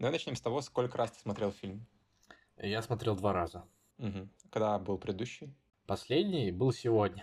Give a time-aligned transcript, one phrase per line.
[0.00, 1.86] Давай начнем с того, сколько раз ты смотрел фильм.
[2.56, 3.66] Я смотрел два раза.
[3.98, 4.30] Угу.
[4.50, 5.54] Когда был предыдущий?
[5.86, 7.22] Последний был сегодня.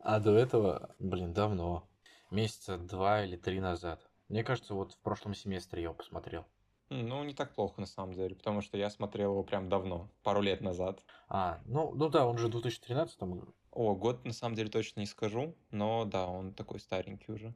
[0.00, 1.86] А до этого, блин, давно.
[2.30, 4.08] Месяца два или три назад.
[4.28, 6.46] Мне кажется, вот в прошлом семестре я его посмотрел.
[6.88, 10.40] Ну, не так плохо на самом деле, потому что я смотрел его прям давно, пару
[10.40, 11.04] лет назад.
[11.28, 13.54] А, ну, ну да, он же в 2013 году.
[13.70, 17.54] О, год на самом деле точно не скажу, но да, он такой старенький уже.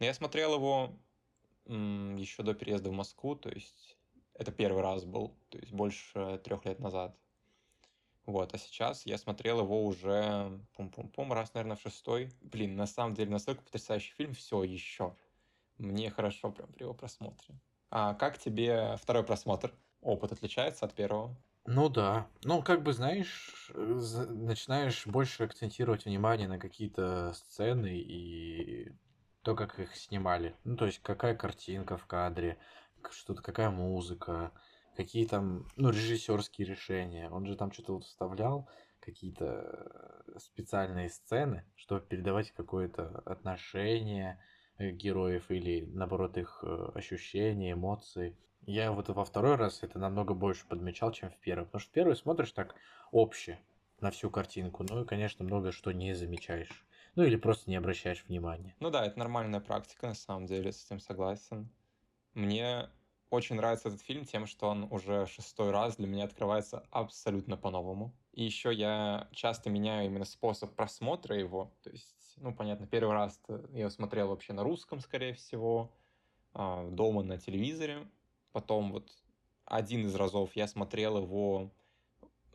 [0.00, 0.98] Но я смотрел его
[1.66, 3.96] еще до переезда в Москву, то есть
[4.34, 7.16] это первый раз был, то есть больше трех лет назад.
[8.26, 12.32] Вот, а сейчас я смотрел его уже, пум-пум-пум, раз, наверное, в шестой.
[12.42, 15.14] Блин, на самом деле настолько потрясающий фильм, все еще.
[15.78, 17.54] Мне хорошо прям при его просмотре.
[17.90, 19.72] А как тебе второй просмотр?
[20.00, 21.36] Опыт отличается от первого?
[21.66, 22.28] Ну да.
[22.42, 28.92] Ну, как бы, знаешь, начинаешь больше акцентировать внимание на какие-то сцены и
[29.46, 30.56] то, как их снимали.
[30.64, 32.58] Ну, то есть, какая картинка в кадре,
[33.12, 34.50] что-то, какая музыка,
[34.96, 37.30] какие там, ну, режиссерские решения.
[37.30, 44.40] Он же там что-то вот вставлял, какие-то э, специальные сцены, чтобы передавать какое-то отношение
[44.78, 48.36] э, героев или, наоборот, их э, ощущения, эмоции.
[48.62, 51.66] Я вот во второй раз это намного больше подмечал, чем в первый.
[51.66, 52.74] Потому что в первый смотришь так
[53.12, 53.60] обще
[54.00, 56.84] на всю картинку, ну и, конечно, много что не замечаешь.
[57.16, 58.76] Ну или просто не обращаешь внимания.
[58.78, 61.70] Ну да, это нормальная практика, на самом деле, с этим согласен.
[62.34, 62.90] Мне
[63.30, 68.14] очень нравится этот фильм тем, что он уже шестой раз для меня открывается абсолютно по-новому.
[68.32, 71.72] И еще я часто меняю именно способ просмотра его.
[71.82, 75.96] То есть, ну, понятно, первый раз я его смотрел вообще на русском, скорее всего,
[76.52, 78.08] а, дома на телевизоре.
[78.52, 79.10] Потом вот
[79.64, 81.72] один из разов я смотрел его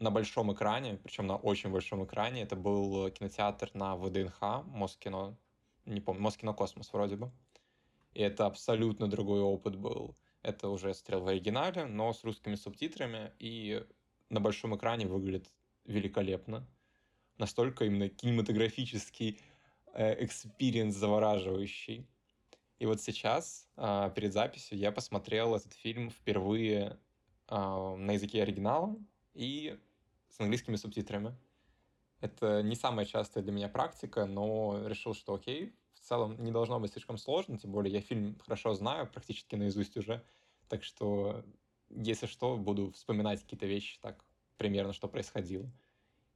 [0.01, 2.41] на большом экране, причем на очень большом экране.
[2.41, 5.37] Это был кинотеатр на ВДНХ, Москино,
[5.85, 7.31] не помню, Москино Космос вроде бы.
[8.13, 10.15] И это абсолютно другой опыт был.
[10.41, 13.85] Это уже смотрел в оригинале, но с русскими субтитрами, и
[14.29, 15.47] на большом экране выглядит
[15.85, 16.67] великолепно.
[17.37, 19.39] Настолько именно кинематографический
[19.93, 22.07] э, experience завораживающий.
[22.79, 26.97] И вот сейчас, а, перед записью, я посмотрел этот фильм впервые
[27.47, 28.97] а, на языке оригинала
[29.35, 29.77] и
[30.31, 31.37] с английскими субтитрами.
[32.19, 36.79] Это не самая частая для меня практика, но решил, что окей, в целом не должно
[36.79, 40.23] быть слишком сложно, тем более я фильм хорошо знаю, практически наизусть уже,
[40.67, 41.43] так что,
[41.89, 44.23] если что, буду вспоминать какие-то вещи так
[44.57, 45.71] примерно, что происходило.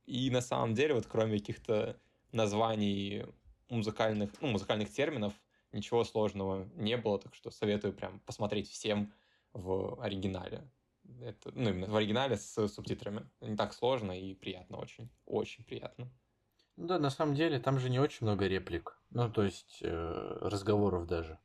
[0.06, 2.00] И на самом деле, вот кроме каких-то
[2.32, 3.26] названий
[3.70, 5.34] музыкальных, ну, музыкальных терминов,
[5.72, 9.14] ничего сложного не было, так что советую прям посмотреть всем
[9.54, 10.70] в оригинале.
[11.22, 13.30] Это, ну, именно в оригинале с субтитрами.
[13.42, 15.10] Не так сложно и приятно очень.
[15.26, 16.10] Очень приятно.
[16.78, 19.00] Да, на самом деле там же не очень много реплик.
[19.12, 21.40] Ну, то есть э, разговоров даже.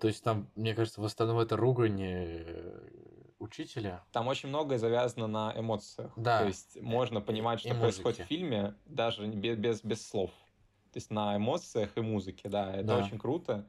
[0.00, 2.90] То есть там, мне кажется, в основном это ругань э,
[3.38, 4.04] учителя.
[4.12, 6.12] Там очень многое завязано на эмоциях.
[6.16, 6.40] Да.
[6.40, 10.30] То есть э, можно понимать, что происходит в фильме даже без, без, без слов.
[10.92, 12.98] То есть на эмоциях и музыке, да, это да.
[12.98, 13.66] очень круто.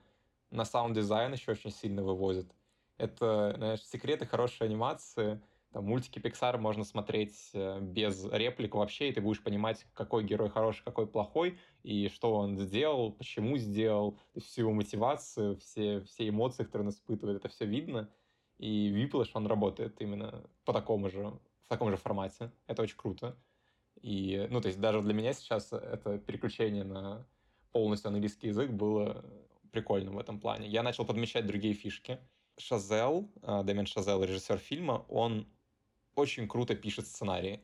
[0.50, 2.52] На саунд-дизайн еще очень сильно вывозит.
[3.02, 5.42] Это, знаешь, секреты хорошей анимации
[5.72, 10.50] там, мультики Pixar можно смотреть э, без реплик вообще, и ты будешь понимать, какой герой
[10.50, 16.66] хороший, какой плохой, и что он сделал, почему сделал, всю его мотивацию, все, все эмоции,
[16.66, 18.10] которые он испытывает, это все видно.
[18.58, 21.28] И Whiplash, он работает именно по такому же,
[21.66, 22.52] в таком же формате.
[22.68, 23.38] Это очень круто.
[24.02, 27.26] И, ну, то есть даже для меня сейчас это переключение на
[27.72, 29.24] полностью английский язык было
[29.72, 30.68] прикольным в этом плане.
[30.68, 32.20] Я начал подмечать другие фишки.
[32.58, 35.48] Шазел, э, Дэмин Шазел, режиссер фильма, он
[36.16, 37.62] очень круто пишет сценарии.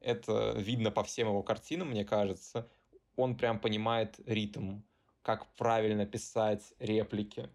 [0.00, 2.68] Это видно по всем его картинам, мне кажется.
[3.16, 4.82] Он прям понимает ритм,
[5.22, 7.50] как правильно писать реплики.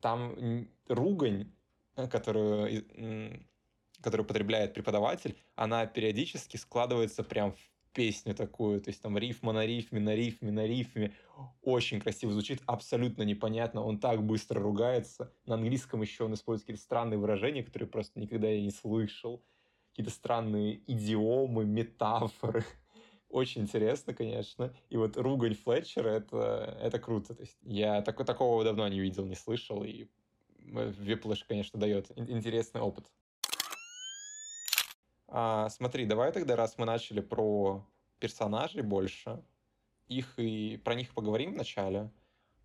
[0.00, 1.52] Там ругань,
[2.10, 2.84] которую,
[4.00, 9.66] которую потребляет преподаватель, она периодически складывается прям в песню такую, то есть там рифма на
[9.66, 11.12] рифме, на рифме, на рифме.
[11.62, 15.32] Очень красиво звучит, абсолютно непонятно, он так быстро ругается.
[15.46, 19.42] На английском еще он использует какие-то странные выражения, которые просто никогда я не слышал
[19.92, 22.64] какие-то странные идиомы, метафоры.
[23.28, 24.74] Очень интересно, конечно.
[24.88, 27.34] И вот ругань Флетчера это, это круто.
[27.34, 29.84] То есть я так, такого давно не видел, не слышал.
[29.84, 30.06] И
[30.58, 33.06] Whiplash, конечно, дает интересный опыт.
[35.34, 37.88] А, смотри, давай тогда, раз мы начали про
[38.18, 39.42] персонажей больше,
[40.06, 42.10] их и про них поговорим вначале.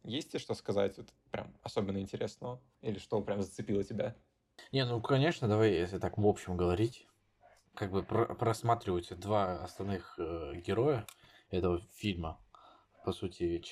[0.04, 2.62] Есть ли что сказать вот, прям особенно интересного?
[2.82, 4.18] Или что прям зацепило тебя?
[4.74, 7.08] Не, ну, конечно, давай, если так в общем говорить
[7.74, 11.06] как бы про- просматриваются два основных э, героя
[11.52, 12.38] этого фильма.
[13.06, 13.64] по сути,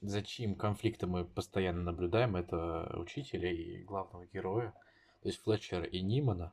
[0.00, 4.72] за чьим конфликтом мы постоянно наблюдаем, это учителя и главного героя,
[5.22, 6.52] то есть Флетчера и Нимана.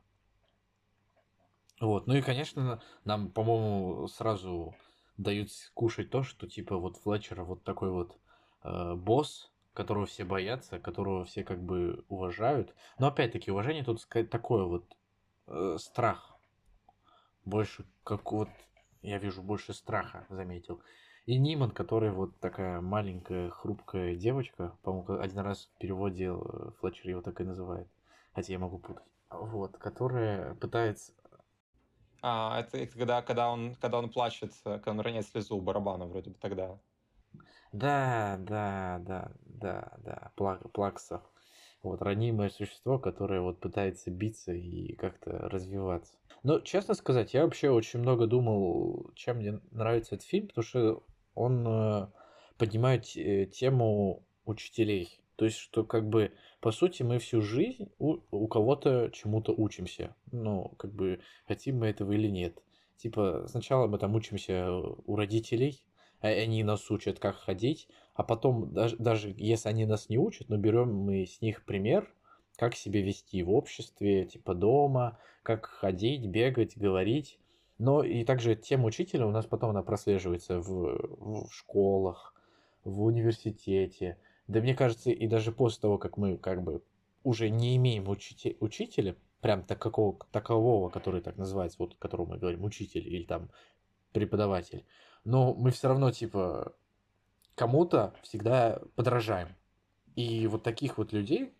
[1.80, 4.74] Вот, ну и, конечно, нам, по-моему, сразу
[5.16, 8.18] дают кушать то, что типа вот Флетчера вот такой вот
[8.64, 12.74] э, босс, которого все боятся, которого все как бы уважают.
[12.98, 14.96] Но опять-таки уважение тут сказать такое вот
[15.46, 16.36] э, страх.
[17.44, 18.48] Больше как вот
[19.02, 20.82] я вижу больше страха, заметил.
[21.26, 27.10] И Ниман, который вот такая маленькая, хрупкая девочка, по-моему, один раз в переводе э, Флетчер
[27.10, 27.86] его так и называет,
[28.32, 29.04] хотя я могу путать.
[29.30, 31.12] Вот, которая пытается
[32.22, 36.30] а, это когда, когда, он, когда он плачет, э, когда он роняет слезу барабана вроде
[36.30, 36.78] бы тогда.
[37.72, 41.22] Да, да, да, да, да, Плак, Плакса.
[41.82, 46.14] Вот, ранимое существо, которое вот пытается биться и как-то развиваться.
[46.42, 51.02] Но, честно сказать, я вообще очень много думал, чем мне нравится этот фильм, потому что
[51.34, 52.08] он э,
[52.56, 55.20] поднимает э, тему учителей.
[55.38, 60.16] То есть, что как бы, по сути, мы всю жизнь у, у кого-то чему-то учимся.
[60.32, 62.60] Ну, как бы, хотим мы этого или нет.
[62.96, 65.80] Типа, сначала мы там учимся у родителей,
[66.20, 70.48] а они нас учат, как ходить, а потом, даже, даже если они нас не учат,
[70.48, 72.12] но берем мы с них пример,
[72.56, 77.38] как себя вести в обществе, типа дома, как ходить, бегать, говорить.
[77.78, 82.34] Но и также тема учителя у нас потом она прослеживается в, в школах,
[82.82, 86.82] в университете, да мне кажется, и даже после того, как мы как бы
[87.22, 92.64] уже не имеем учите- учителя, прям такого, такового, который так называется, вот которого мы говорим,
[92.64, 93.50] учитель или там
[94.12, 94.84] преподаватель,
[95.24, 96.74] но мы все равно, типа,
[97.54, 99.54] кому-то всегда подражаем.
[100.16, 101.54] И вот таких вот людей,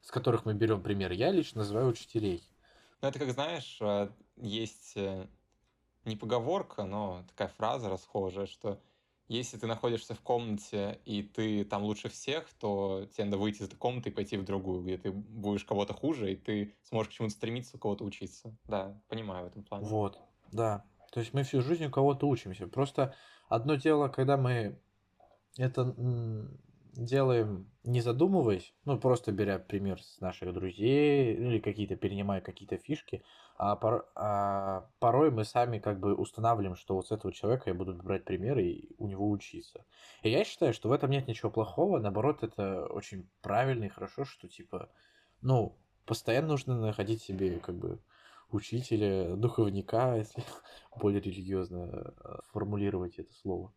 [0.00, 2.42] с которых мы берем пример, я лично называю учителей.
[3.02, 5.26] Ну, это как, знаешь, э, есть э,
[6.04, 8.80] не поговорка, но такая фраза расхожая, что
[9.36, 13.66] если ты находишься в комнате, и ты там лучше всех, то тебе надо выйти из
[13.66, 17.14] этой комнаты и пойти в другую, где ты будешь кого-то хуже, и ты сможешь к
[17.14, 18.56] чему-то стремиться, у кого-то учиться.
[18.66, 19.86] Да, понимаю в этом плане.
[19.86, 20.18] Вот,
[20.50, 20.84] да.
[21.12, 22.66] То есть мы всю жизнь у кого-то учимся.
[22.66, 23.14] Просто
[23.48, 24.80] одно дело, когда мы
[25.56, 25.94] это
[26.92, 33.22] делаем, не задумываясь, ну, просто беря пример с наших друзей или какие-то, перенимая какие-то фишки,
[33.56, 37.74] а, пор, а порой мы сами как бы устанавливаем, что вот с этого человека я
[37.74, 39.84] буду брать примеры и у него учиться.
[40.22, 44.24] И я считаю, что в этом нет ничего плохого, наоборот, это очень правильно и хорошо,
[44.24, 44.88] что типа,
[45.42, 45.76] ну,
[46.06, 48.00] постоянно нужно находить себе как бы
[48.50, 50.44] учителя, духовника, если
[50.96, 53.72] более религиозно э, формулировать это слово,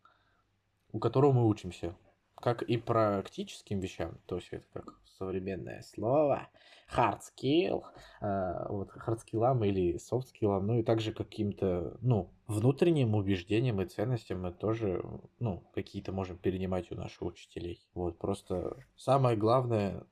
[0.92, 1.94] у которого мы учимся
[2.34, 6.48] как и практическим вещам, то есть это как современное слово,
[6.94, 7.84] hard skill,
[8.20, 13.86] э, вот hard skillам или soft skillам, ну и также каким-то, ну, внутренним убеждениям и
[13.86, 15.02] ценностям мы тоже,
[15.38, 17.80] ну, какие-то можем перенимать у наших учителей.
[17.94, 20.04] Вот, просто самое главное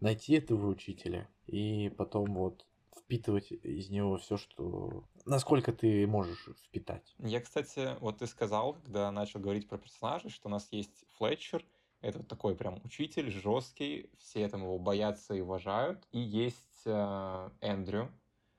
[0.00, 2.66] найти этого учителя и потом вот
[3.14, 5.04] впитывать из него все, что...
[5.24, 7.14] Насколько ты можешь впитать.
[7.18, 11.64] Я, кстати, вот ты сказал, когда начал говорить про персонажей, что у нас есть Флетчер,
[12.00, 16.06] это вот такой прям учитель, жесткий, все там его боятся и уважают.
[16.12, 18.10] И есть э, Эндрю,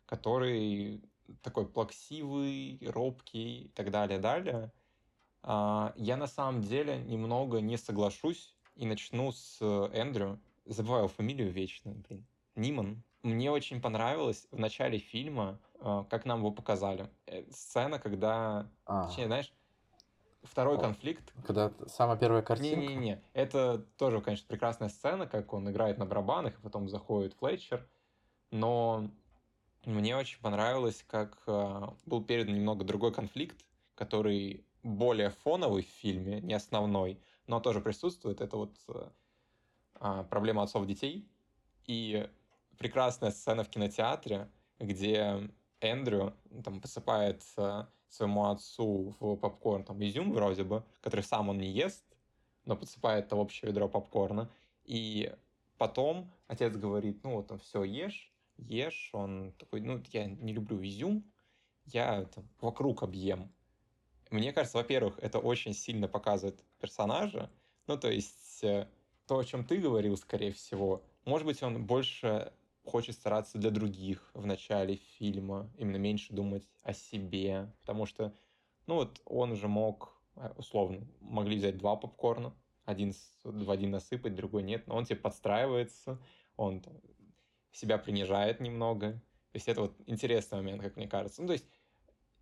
[0.05, 1.03] который
[1.41, 4.71] такой плаксивый, робкий и так далее, далее.
[5.43, 10.39] Э, я на самом деле немного не соглашусь и начну с Эндрю.
[10.65, 12.25] Забываю фамилию вечно, блин.
[12.55, 13.03] Ниман.
[13.25, 17.09] Мне очень понравилось в начале фильма, э, как нам его показали.
[17.25, 18.69] Э, сцена, когда...
[18.85, 19.07] А.
[19.07, 19.51] Точнее, знаешь,
[20.43, 21.33] второй О, конфликт.
[21.43, 22.79] Когда самая первая картинка?
[22.79, 27.89] Не-не-не, это тоже, конечно, прекрасная сцена, как он играет на барабанах, и потом заходит Флетчер.
[28.51, 29.09] Но
[29.85, 33.57] мне очень понравилось, как э, был передан немного другой конфликт,
[33.95, 38.39] который более фоновый в фильме, не основной, но тоже присутствует.
[38.39, 38.75] Это вот
[39.99, 41.27] э, проблема отцов детей.
[41.87, 42.29] И
[42.77, 45.49] прекрасная сцена в кинотеатре, где
[45.81, 51.57] Эндрю там посыпает э, своему отцу в попкорн там изюм вроде бы, который сам он
[51.57, 52.03] не ест,
[52.65, 54.49] но подсыпает это общее ведро попкорна.
[54.83, 55.33] И
[55.77, 59.09] потом отец говорит, ну вот, там, все, ешь, ешь.
[59.13, 61.23] Он такой, ну, я не люблю изюм,
[61.85, 63.51] я там, вокруг объем.
[64.31, 67.49] Мне кажется, во-первых, это очень сильно показывает персонажа.
[67.87, 68.87] Ну, то есть, э,
[69.27, 72.51] то, о чем ты говорил, скорее всего, может быть, он больше
[72.85, 78.33] хочет стараться для других в начале фильма, именно меньше думать о себе, потому что,
[78.87, 82.53] ну вот, он же мог, э, условно, могли взять два попкорна,
[82.85, 83.13] один
[83.43, 86.19] в один насыпать, другой нет, но он тебе подстраивается,
[86.55, 86.83] он
[87.71, 91.41] себя принижает немного, то есть это вот интересный момент, как мне кажется.
[91.41, 91.65] Ну, то есть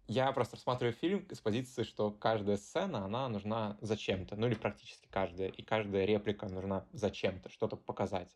[0.07, 5.07] я просто рассматриваю фильм с позиции, что каждая сцена, она нужна зачем-то, ну или практически
[5.09, 8.35] каждая, и каждая реплика нужна зачем-то, что-то показать.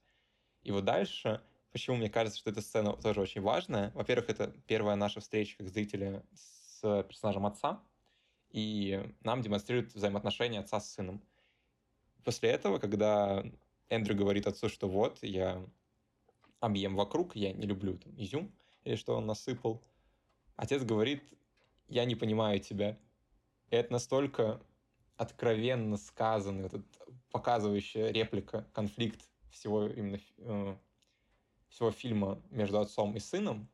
[0.63, 3.91] И вот дальше, почему мне кажется, что эта сцена тоже очень важная.
[3.93, 7.81] Во-первых, это первая наша встреча как зрителя с персонажем отца,
[8.51, 11.21] и нам демонстрируют взаимоотношения отца с сыном.
[12.23, 13.43] После этого, когда
[13.89, 15.63] Эндрю говорит отцу, что вот, я
[16.59, 18.51] объем вокруг, я не люблю там изюм,
[18.83, 19.81] или что он насыпал,
[20.55, 21.23] отец говорит,
[21.87, 22.97] я не понимаю тебя.
[23.69, 24.61] И это настолько
[25.17, 26.85] откровенно сказано, этот
[27.31, 29.21] показывающая реплика, конфликт
[29.51, 30.75] всего именно э,
[31.69, 33.67] всего фильма между отцом и сыном.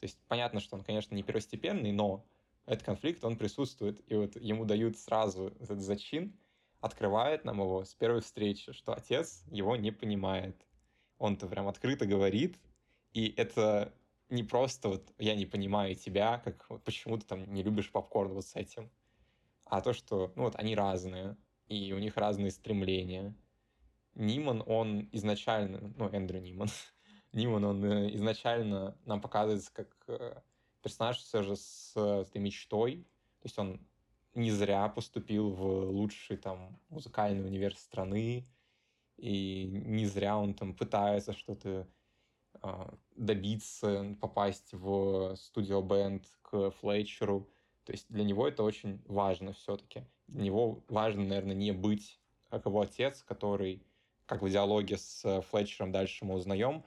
[0.00, 2.24] То есть понятно, что он, конечно, не первостепенный, но
[2.66, 4.00] этот конфликт, он присутствует.
[4.10, 6.38] И вот ему дают сразу этот зачин,
[6.80, 10.56] открывает нам его с первой встречи, что отец его не понимает.
[11.18, 12.58] Он-то прям открыто говорит,
[13.12, 13.92] и это
[14.28, 18.32] не просто вот я не понимаю тебя, как вот почему ты там не любишь попкорн
[18.32, 18.90] вот с этим,
[19.64, 21.36] а то, что ну вот они разные,
[21.68, 23.34] и у них разные стремления.
[24.14, 26.68] Ниман, он изначально, ну, Эндрю Ниман,
[27.32, 30.40] Ниман, он э, изначально нам показывается как э,
[30.82, 33.04] персонаж все же с, с этой мечтой,
[33.40, 33.80] то есть он
[34.34, 38.48] не зря поступил в лучший там музыкальный университет страны,
[39.16, 41.88] и не зря он там пытается что-то
[42.60, 47.50] а, добиться, попасть в студио бенд к Флетчеру.
[47.84, 50.04] То есть для него это очень важно все-таки.
[50.28, 53.82] Для него важно, наверное, не быть как его отец, который,
[54.26, 56.84] как в диалоге с Флетчером дальше мы узнаем,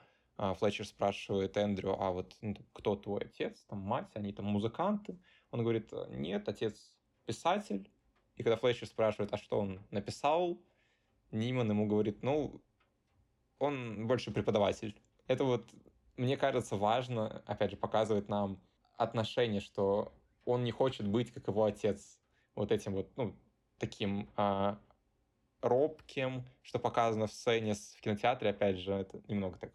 [0.58, 5.18] Флетчер спрашивает Эндрю, а вот ну, кто твой отец, там мать, они там музыканты.
[5.50, 6.94] Он говорит, нет, отец
[7.26, 7.90] писатель.
[8.36, 10.58] И когда Флетчер спрашивает, а что он написал,
[11.30, 12.60] Ниман ему говорит, ну,
[13.58, 15.00] он больше преподаватель
[15.32, 15.72] это вот,
[16.16, 18.60] мне кажется, важно, опять же, показывает нам
[18.96, 20.12] отношение, что
[20.44, 22.18] он не хочет быть, как его отец,
[22.54, 23.34] вот этим вот, ну,
[23.78, 24.78] таким а,
[25.60, 29.72] робким, что показано в сцене в кинотеатре, опять же, это немного так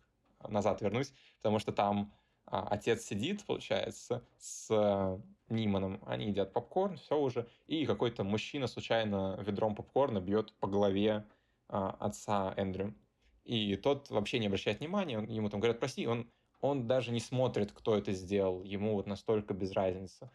[0.47, 2.13] назад вернусь, потому что там
[2.45, 8.67] а, отец сидит, получается, с а, Ниманом, они едят попкорн, все уже, и какой-то мужчина
[8.67, 11.25] случайно ведром попкорна бьет по голове
[11.67, 12.95] а, отца Эндрю.
[13.43, 16.29] И тот вообще не обращает внимания, ему там говорят, прости, он,
[16.59, 20.29] он даже не смотрит, кто это сделал, ему вот настолько без разницы.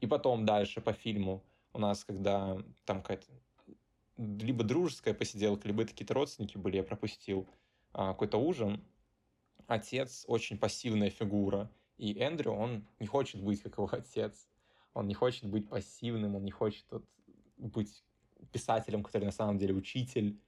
[0.00, 3.26] И потом дальше по фильму у нас, когда там какая-то
[4.16, 7.48] либо дружеская посиделка, либо какие-то родственники были, я пропустил
[7.92, 8.82] а, какой-то ужин,
[9.66, 14.48] отец очень пассивная фигура, и Эндрю, он не хочет быть как его отец,
[14.94, 17.04] он не хочет быть пассивным, он не хочет вот,
[17.56, 18.02] быть
[18.52, 20.38] писателем, который на самом деле учитель,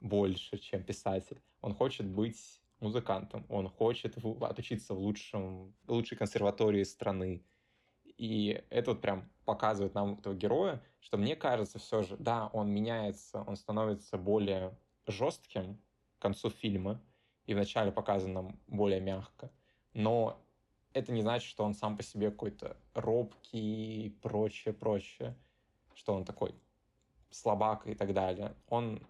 [0.00, 1.40] больше, чем писатель.
[1.60, 7.44] Он хочет быть музыкантом, он хочет в, отучиться в лучшем, лучшей консерватории страны.
[8.18, 12.70] И это вот прям показывает нам этого героя, что мне кажется все же, да, он
[12.70, 15.80] меняется, он становится более жестким
[16.18, 17.00] к концу фильма,
[17.46, 19.50] и вначале показан нам более мягко,
[19.92, 20.40] но
[20.92, 25.36] это не значит, что он сам по себе какой-то робкий и прочее, прочее,
[25.94, 26.54] что он такой
[27.30, 28.54] слабак и так далее.
[28.68, 29.06] Он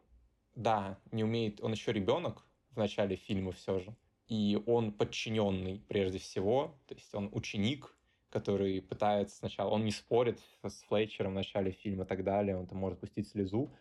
[0.54, 3.94] да, не умеет, он еще ребенок в начале фильма все же,
[4.26, 7.94] и он подчиненный прежде всего, то есть он ученик,
[8.30, 12.66] который пытается сначала, он не спорит с Флетчером в начале фильма и так далее, он
[12.66, 13.72] там может пустить слезу,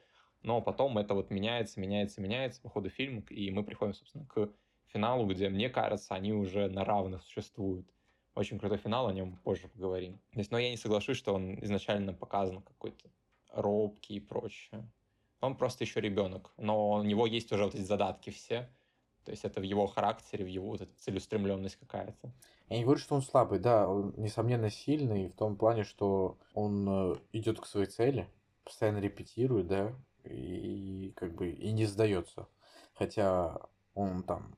[0.45, 4.49] но потом это вот меняется, меняется, меняется по ходу фильма, и мы приходим, собственно, к
[4.87, 7.87] финалу, где, мне кажется, они уже на равных существуют.
[8.35, 10.19] Очень крутой финал, о нем позже поговорим.
[10.31, 13.09] То есть, но я не соглашусь, что он изначально показан какой-то
[13.51, 14.85] робкий и прочее
[15.45, 18.69] он просто еще ребенок, но у него есть уже вот эти задатки все.
[19.23, 22.31] То есть это в его характере, в его вот эта целеустремленность какая-то.
[22.69, 26.87] Я не говорю, что он слабый, да, он, несомненно, сильный в том плане, что он
[26.87, 28.27] э, идет к своей цели,
[28.63, 29.93] постоянно репетирует, да,
[30.29, 32.47] и, как бы и не сдается.
[32.93, 33.59] Хотя
[33.93, 34.55] он там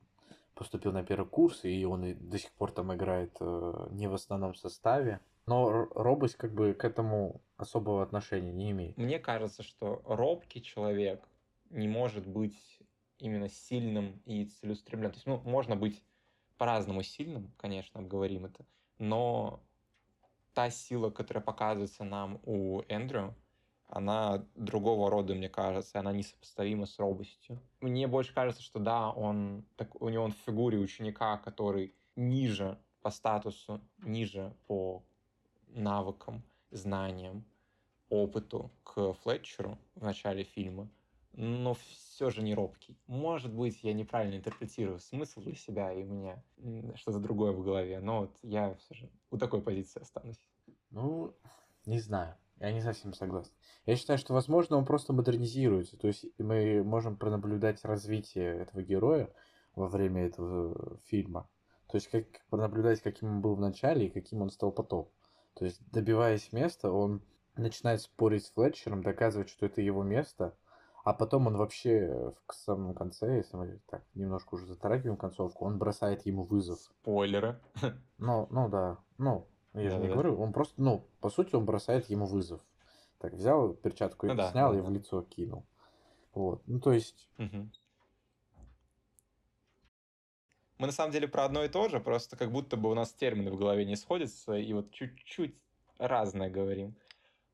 [0.54, 4.14] поступил на первый курс, и он и до сих пор там играет э, не в
[4.14, 5.20] основном составе.
[5.46, 8.96] Но робость как бы к этому особого отношения не имеет.
[8.98, 11.26] Мне кажется, что робкий человек
[11.70, 12.58] не может быть
[13.18, 15.12] именно сильным и целеустремленным.
[15.12, 16.02] То есть, ну, можно быть
[16.58, 18.66] по-разному сильным, конечно, обговорим это,
[18.98, 19.60] но
[20.54, 23.34] та сила, которая показывается нам у Эндрю,
[23.88, 27.58] она другого рода, мне кажется, она несопоставима с робостью.
[27.80, 32.78] Мне больше кажется, что да, он, так, у него он в фигуре ученика, который ниже
[33.00, 35.02] по статусу, ниже по
[35.68, 37.44] навыкам, знаниям,
[38.10, 40.88] опыту к Флетчеру в начале фильма,
[41.32, 42.98] но все же не робкий.
[43.06, 46.42] Может быть, я неправильно интерпретирую смысл для себя, и меня
[46.96, 50.40] что-то другое в голове, но вот я все же у такой позиции останусь.
[50.90, 51.34] Ну,
[51.86, 52.36] не знаю.
[52.60, 53.52] Я не совсем согласен.
[53.86, 55.96] Я считаю, что, возможно, он просто модернизируется.
[55.96, 59.30] То есть мы можем пронаблюдать развитие этого героя
[59.74, 61.48] во время этого фильма.
[61.88, 65.08] То есть как пронаблюдать, каким он был в начале и каким он стал потом.
[65.54, 67.22] То есть, добиваясь места, он
[67.56, 70.56] начинает спорить с Флетчером, доказывать, что это его место,
[71.04, 75.78] а потом он вообще в самом конце, если мы так немножко уже затрагиваем концовку, он
[75.78, 76.78] бросает ему вызов.
[76.78, 77.60] Спойлеры.
[78.18, 78.98] Ну, ну да.
[79.16, 79.46] Ну,
[79.82, 82.60] я же не говорю, он просто, ну, по сути, он бросает ему вызов.
[83.18, 84.86] Так, взял перчатку, ну, да, снял да, и да.
[84.86, 85.66] в лицо кинул.
[86.32, 86.62] Вот.
[86.66, 87.28] Ну, то есть...
[87.38, 87.68] Угу.
[90.78, 93.12] Мы на самом деле про одно и то же, просто как будто бы у нас
[93.12, 95.56] термины в голове не сходятся, и вот чуть-чуть
[95.98, 96.94] разное говорим.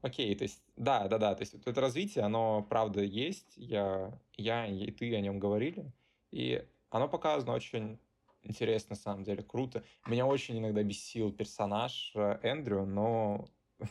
[0.02, 4.66] Окей, то есть, да, да, да, то есть это развитие, оно правда есть, я, я
[4.66, 5.90] и ты о нем говорили,
[6.31, 7.99] и оно показано очень
[8.44, 9.82] интересно, на самом деле, круто.
[10.06, 13.48] Меня очень иногда бесил персонаж э, Эндрю, но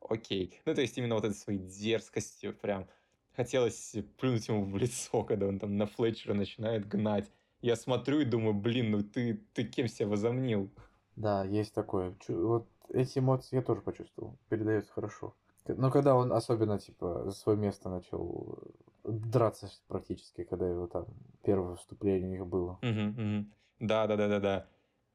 [0.00, 0.58] окей.
[0.64, 2.86] Ну, то есть именно вот этой своей дерзкостью прям
[3.34, 7.30] хотелось плюнуть ему в лицо, когда он там на Флетчера начинает гнать.
[7.60, 10.70] Я смотрю и думаю, блин, ну ты, ты кем себя возомнил?
[11.16, 12.14] Да, есть такое.
[12.28, 14.38] Вот эти эмоции я тоже почувствовал.
[14.48, 15.34] Передается хорошо.
[15.68, 18.58] Но когда он особенно, типа, за свое место начал
[19.04, 21.06] э, драться практически, когда его там
[21.42, 22.78] первое выступление у них было.
[22.82, 23.46] Угу, угу.
[23.80, 24.66] Да, да, да, да, да.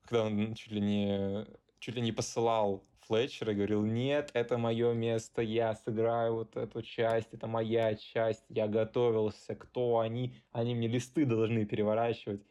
[0.03, 1.45] Когда он чуть ли не
[1.79, 6.81] чуть ли не посылал Флетчера и говорил, нет, это мое место, я сыграю вот эту
[6.81, 12.41] часть, это моя часть, я готовился, кто они, они мне листы должны переворачивать.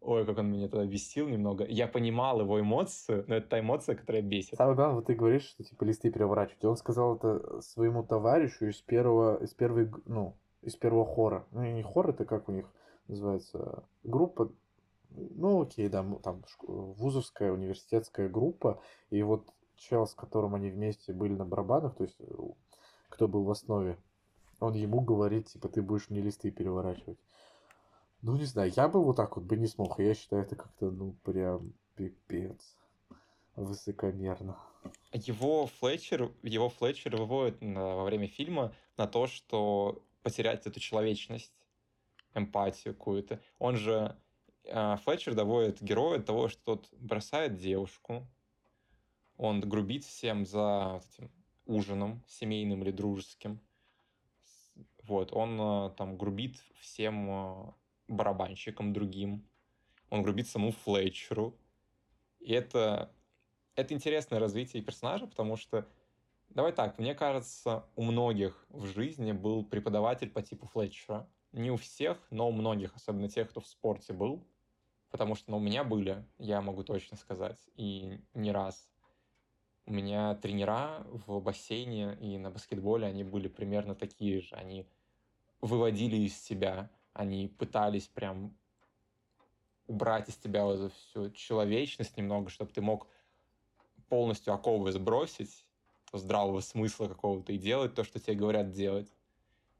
[0.00, 1.64] Ой, как он меня тогда бесил немного.
[1.64, 4.56] Я понимал его эмоцию, но это та эмоция, которая бесит.
[4.56, 6.64] Самое главное, вот ты говоришь, что типа листы переворачивать.
[6.64, 11.46] Он сказал это своему товарищу из первого, из первой, ну, из первого хора.
[11.52, 12.66] Ну, не хор, это как у них
[13.06, 14.52] называется, группа,
[15.16, 21.34] ну, окей, да, там вузовская, университетская группа, и вот чел, с которым они вместе были
[21.34, 22.18] на барабанах, то есть
[23.08, 23.98] кто был в основе,
[24.60, 27.18] он ему говорит, типа, ты будешь мне листы переворачивать.
[28.22, 29.98] Ну, не знаю, я бы вот так вот бы не смог.
[29.98, 32.76] Я считаю, это как-то, ну, прям пипец.
[33.56, 34.56] Высокомерно.
[35.12, 41.52] Его Флетчер, его Флетчер выводит на, во время фильма на то, что потерять эту человечность,
[42.34, 43.40] эмпатию какую-то.
[43.58, 44.14] Он же, э,
[44.64, 48.26] Флетчер доводит героя до того, что тот бросает девушку,
[49.36, 51.30] он грубит всем за вот этим
[51.66, 53.60] ужином семейным или дружеским.
[55.02, 57.72] Вот, он э, там грубит всем э,
[58.08, 59.44] барабанщиком другим,
[60.10, 61.58] он грубит саму Флетчеру.
[62.38, 63.12] И это,
[63.74, 65.88] это интересное развитие персонажа, потому что,
[66.50, 71.28] давай так, мне кажется, у многих в жизни был преподаватель по типу Флетчера.
[71.50, 74.46] Не у всех, но у многих, особенно тех, кто в спорте был.
[75.12, 78.90] Потому что ну, у меня были, я могу точно сказать, и не раз.
[79.86, 84.56] У меня тренера в бассейне и на баскетболе, они были примерно такие же.
[84.56, 84.88] Они
[85.60, 88.56] выводили из себя они пытались прям
[89.86, 93.06] убрать из тебя вот всю человечность немного, чтобы ты мог
[94.08, 95.66] полностью оковы сбросить,
[96.12, 99.12] здравого смысла какого-то и делать то, что тебе говорят делать.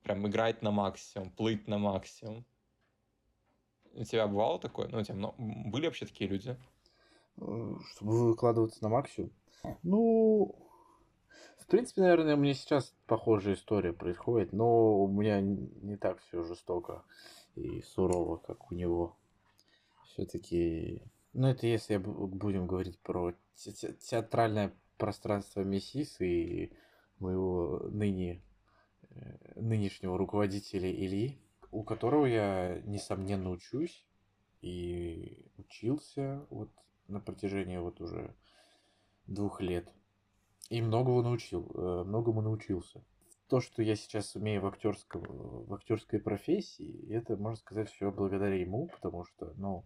[0.03, 2.45] Прям играть на максимум, плыть на максимум.
[3.95, 4.89] У тебя бывало такое?
[4.89, 5.35] Ну, у тебя много...
[5.39, 6.57] были вообще такие люди?
[7.39, 9.31] Э, чтобы выкладываться на максимум?
[9.83, 10.55] Ну,
[11.59, 17.05] в принципе, наверное, меня сейчас похожая история происходит, но у меня не так все жестоко
[17.55, 19.17] и сурово, как у него.
[20.07, 21.03] Все-таки,
[21.33, 26.73] ну это если будем говорить про театральное пространство Мессис и
[27.19, 28.43] моего ныне,
[29.11, 31.39] э, нынешнего руководителя Ильи,
[31.73, 34.07] у которого я, несомненно, учусь
[34.61, 36.71] и учился вот
[37.09, 38.35] на протяжении вот уже
[39.27, 39.93] двух лет.
[40.69, 43.03] И многого научил, э, многому научился.
[43.49, 48.55] То, что я сейчас умею в, актерском, в актерской профессии, это, можно сказать, все благодаря
[48.55, 49.85] ему, потому что, ну,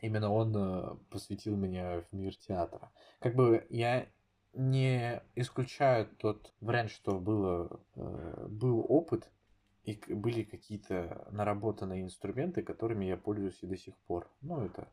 [0.00, 2.90] именно он э, посвятил меня в мир театра.
[3.20, 4.08] Как бы я
[4.54, 9.30] не исключаю тот вариант, что было, э, был опыт
[9.84, 14.30] и были какие-то наработанные инструменты, которыми я пользуюсь и до сих пор.
[14.40, 14.88] Ну, это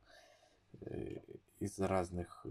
[1.60, 2.46] из разных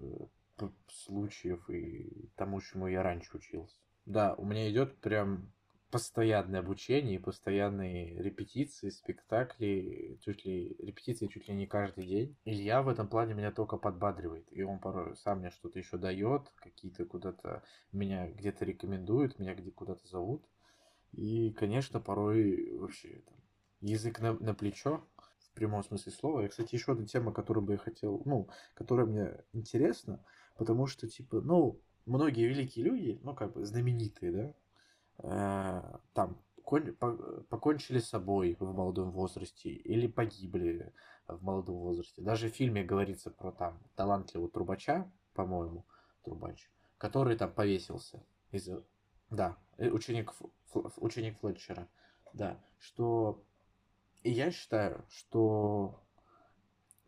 [0.88, 3.76] случаев и тому, чему я раньше учился.
[4.06, 5.52] Да, у меня идет прям
[5.90, 12.36] постоянное обучение постоянные репетиции, спектакли, чуть ли репетиции чуть ли не каждый день.
[12.44, 16.50] Илья в этом плане меня только подбадривает, и он порой сам мне что-то еще дает,
[16.56, 20.44] какие-то куда-то меня где-то рекомендуют, меня где куда-то зовут.
[21.12, 23.36] И, конечно, порой вообще там,
[23.80, 25.02] язык на, на плечо,
[25.40, 26.44] в прямом смысле слова.
[26.44, 30.24] И, кстати, еще одна тема, которую бы я хотел, ну, которая мне интересна,
[30.56, 34.54] потому что, типа, ну, многие великие люди, ну, как бы знаменитые, да,
[35.18, 37.12] э, там, кон, по,
[37.48, 40.92] покончили с собой в молодом возрасте или погибли
[41.26, 42.22] в молодом возрасте.
[42.22, 45.86] Даже в фильме говорится про там талантливого трубача, по-моему,
[46.22, 48.68] трубач, который там повесился из
[49.30, 50.32] да, ученик,
[50.96, 51.88] ученик Флетчера,
[52.32, 53.42] да, что
[54.22, 56.02] и я считаю, что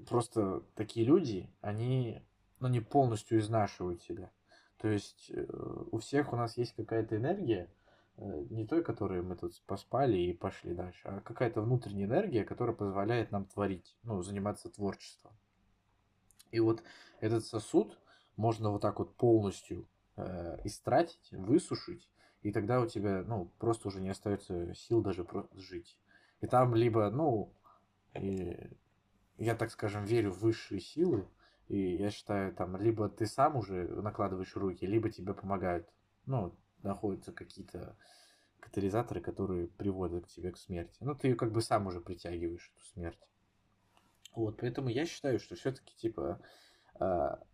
[0.06, 2.22] просто такие люди, они,
[2.60, 4.30] ну, не полностью изнашивают себя.
[4.78, 5.44] То есть э,
[5.90, 7.68] у всех у нас есть какая-то энергия,
[8.16, 12.74] э, не той, которой мы тут поспали и пошли дальше, а какая-то внутренняя энергия, которая
[12.74, 15.32] позволяет нам творить, ну, заниматься творчеством.
[16.50, 16.82] И вот
[17.20, 17.98] этот сосуд
[18.36, 22.08] можно вот так вот полностью э, истратить, высушить,
[22.42, 25.96] и тогда у тебя, ну, просто уже не остается сил даже жить.
[26.40, 27.52] И там либо, ну,
[28.14, 28.70] и
[29.36, 31.28] я, так скажем, верю в высшие силы,
[31.68, 35.88] и я считаю, там, либо ты сам уже накладываешь руки, либо тебе помогают.
[36.26, 37.96] Ну, находятся какие-то
[38.58, 40.96] катализаторы, которые приводят к тебе к смерти.
[41.00, 43.20] Ну, ты как бы сам уже притягиваешь эту смерть.
[44.34, 46.40] Вот, поэтому я считаю, что все-таки, типа,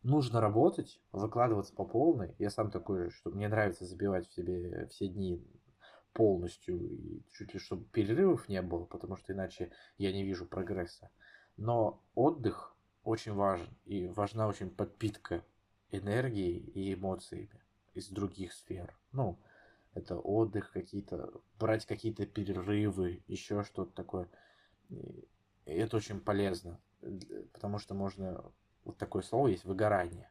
[0.02, 2.34] нужно работать, выкладываться по полной.
[2.38, 5.42] Я сам такой, что мне нравится забивать в себе все дни
[6.12, 11.10] полностью, и чуть ли чтобы перерывов не было, потому что иначе я не вижу прогресса.
[11.56, 15.44] Но отдых очень важен, и важна очень подпитка
[15.90, 17.60] энергией и эмоциями
[17.94, 18.98] из других сфер.
[19.12, 19.38] Ну,
[19.94, 24.28] это отдых, какие-то, брать какие-то перерывы, еще что-то такое.
[24.90, 25.28] И
[25.64, 26.80] это очень полезно,
[27.52, 28.44] потому что можно,
[28.86, 30.30] вот такое слово есть, выгорание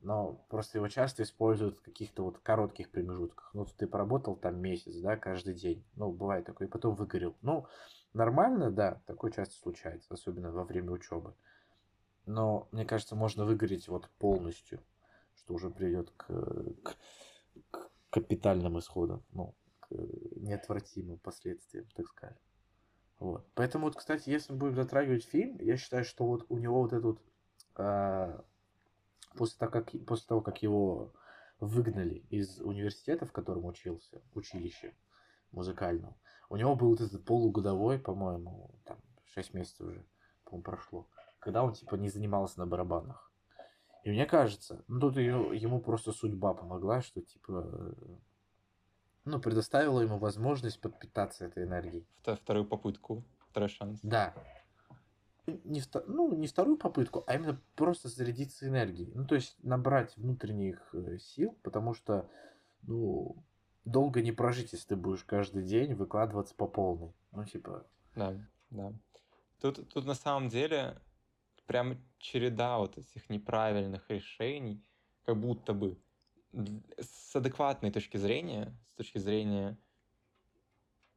[0.00, 3.50] но просто его часто используют в каких-то вот коротких промежутках.
[3.52, 5.84] Ну, ты поработал там месяц, да, каждый день.
[5.96, 7.36] Ну, бывает такое, и потом выгорел.
[7.42, 7.66] Ну,
[8.12, 11.34] нормально, да, такое часто случается, особенно во время учебы.
[12.26, 14.80] Но, мне кажется, можно выгореть вот полностью,
[15.34, 16.26] что уже приведет к,
[16.82, 16.96] к,
[17.70, 19.88] к капитальным исходам, ну, к
[20.36, 22.38] неотвратимым последствиям, так сказать.
[23.18, 23.44] Вот.
[23.54, 26.92] Поэтому, вот, кстати, если мы будем затрагивать фильм, я считаю, что вот у него вот
[26.92, 27.27] этот а,
[27.74, 31.12] после того, как, после того, как его
[31.60, 34.94] выгнали из университета, в котором учился, училище
[35.52, 36.16] музыкального,
[36.50, 40.04] у него был вот этот полугодовой, по-моему, там, 6 месяцев уже,
[40.44, 41.06] по-моему, прошло,
[41.38, 43.30] когда он, типа, не занимался на барабанах.
[44.04, 47.94] И мне кажется, ну, тут ему просто судьба помогла, что, типа,
[49.24, 52.06] ну, предоставила ему возможность подпитаться этой энергией.
[52.22, 54.00] Вторую попытку, второй шанс.
[54.02, 54.32] Да,
[55.64, 59.12] не, ну, не вторую попытку, а именно просто зарядиться энергией.
[59.14, 62.28] Ну, то есть набрать внутренних э, сил, потому что,
[62.82, 63.36] ну,
[63.84, 67.12] долго не прожить, если ты будешь каждый день выкладываться по полной.
[67.32, 67.86] Ну, типа...
[68.14, 68.34] Да,
[68.70, 68.92] да.
[69.60, 71.00] Тут, тут на самом деле
[71.66, 74.82] прям череда вот этих неправильных решений,
[75.24, 75.98] как будто бы
[76.98, 79.76] с адекватной точки зрения, с точки зрения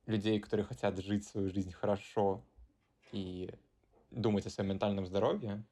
[0.06, 2.44] людей, которые хотят жить свою жизнь хорошо
[3.12, 3.50] и
[4.12, 5.64] думать о своем ментальном здоровье,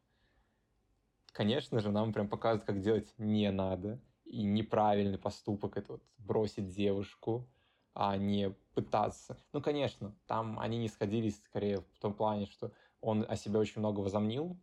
[1.32, 4.00] конечно же, нам прям показывают, как делать не надо.
[4.26, 7.48] И неправильный поступок— это вот бросить девушку,
[7.94, 9.38] а не пытаться.
[9.54, 12.72] Ну, конечно, там они не сходились скорее в том плане, что
[13.02, 14.58] он о себе очень много возомнил,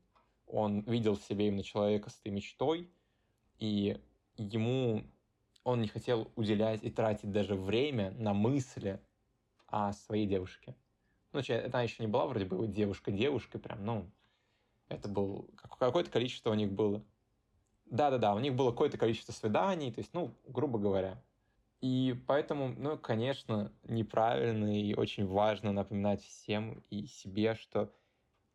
[0.46, 2.90] он видел в себе именно человека с этой мечтой,
[3.58, 4.00] и
[4.36, 5.02] ему
[5.64, 9.00] он не хотел уделять и тратить даже время на мысли
[9.66, 10.76] о своей девушке.
[11.32, 14.10] Ну, она еще не была вроде бы девушка-девушка, прям, ну,
[14.88, 17.04] это был какое-то количество у них было.
[17.86, 21.22] Да-да-да, у них было какое-то количество свиданий, то есть, ну, грубо говоря.
[21.80, 27.92] И поэтому, ну, конечно, неправильно и очень важно напоминать всем и себе, что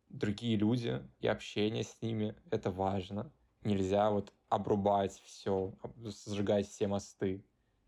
[0.09, 3.31] другие люди и общение с ними— это важно.
[3.63, 7.45] Нельзя вот обрубать все, сжигать все мосты.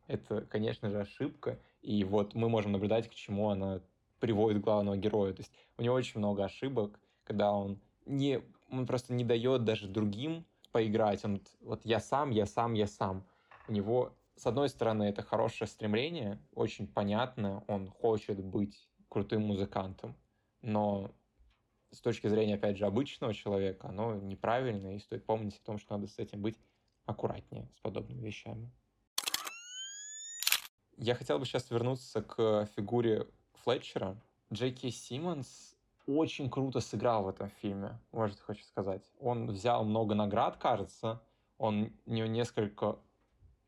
[0.08, 1.60] Это, конечно же, ошибка.
[1.82, 3.82] И вот мы можем наблюдать, к чему она
[4.24, 5.34] приводит главного героя.
[5.34, 9.90] То есть у него очень много ошибок, когда он не, он просто не дает даже
[9.90, 11.26] другим поиграть.
[11.26, 13.26] Он вот я сам, я сам, я сам.
[13.68, 20.16] У него с одной стороны это хорошее стремление, очень понятно, он хочет быть крутым музыкантом,
[20.62, 21.12] но
[21.92, 25.98] с точки зрения, опять же, обычного человека, оно неправильно, и стоит помнить о том, что
[25.98, 26.58] надо с этим быть
[27.06, 28.72] аккуратнее, с подобными вещами.
[30.96, 33.28] Я хотел бы сейчас вернуться к фигуре
[33.64, 34.16] Флетчера.
[34.52, 39.02] Джеки Симмонс очень круто сыграл в этом фильме, может, хочу сказать.
[39.20, 41.22] Он взял много наград, кажется.
[41.58, 43.00] Он, у него несколько...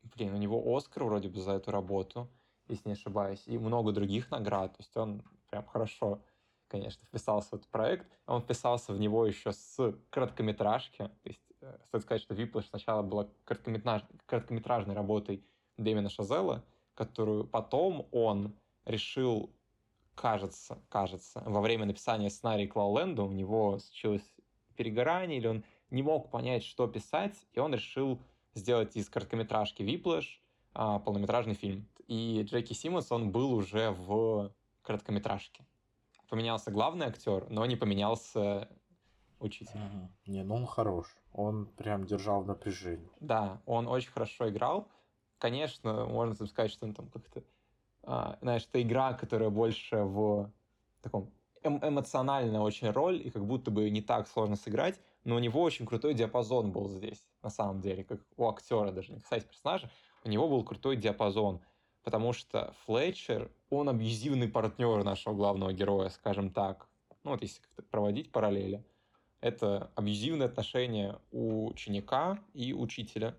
[0.02, 2.28] Блин, у него Оскар вроде бы за эту работу.
[2.68, 4.72] если не ошибаюсь, и много других наград.
[4.76, 6.22] То есть он прям хорошо,
[6.68, 8.06] конечно, вписался в этот проект.
[8.26, 10.98] Он вписался в него еще с короткометражки.
[10.98, 14.02] То есть э, стоит сказать, что Whiplash сначала была короткометраж...
[14.26, 15.44] короткометражной работой
[15.78, 18.54] Дэмина Шазела, которую потом он
[18.84, 19.50] решил,
[20.16, 24.24] кажется, кажется, во время написания сценария к Лауленду у него случилось
[24.76, 28.20] перегорание, или он не мог понять, что писать, и он решил
[28.54, 30.40] сделать из короткометражки Whiplash
[30.74, 31.88] а, полнометражный фильм.
[32.08, 34.52] И Джеки Симмонс, он был уже в
[34.82, 35.66] короткометражке.
[36.28, 38.68] Поменялся главный актер, но не поменялся
[39.38, 39.78] учитель.
[39.78, 40.32] Угу.
[40.32, 41.16] Не, ну он хорош.
[41.32, 43.10] Он прям держал в напряжении.
[43.20, 44.88] Да, он очень хорошо играл.
[45.38, 47.42] Конечно, можно сказать, что он там как-то...
[48.06, 50.52] А, знаешь, это игра, которая больше в
[51.02, 51.32] таком
[51.64, 55.60] эм эмоциональная очень роль, и как будто бы не так сложно сыграть, но у него
[55.60, 59.90] очень крутой диапазон был здесь, на самом деле, как у актера даже, не касаясь персонажа,
[60.24, 61.60] у него был крутой диапазон,
[62.04, 66.88] потому что Флетчер, он абьюзивный партнер нашего главного героя, скажем так.
[67.24, 68.84] Ну вот если как-то проводить параллели.
[69.40, 73.36] Это абьюзивные отношения у ученика и учителя.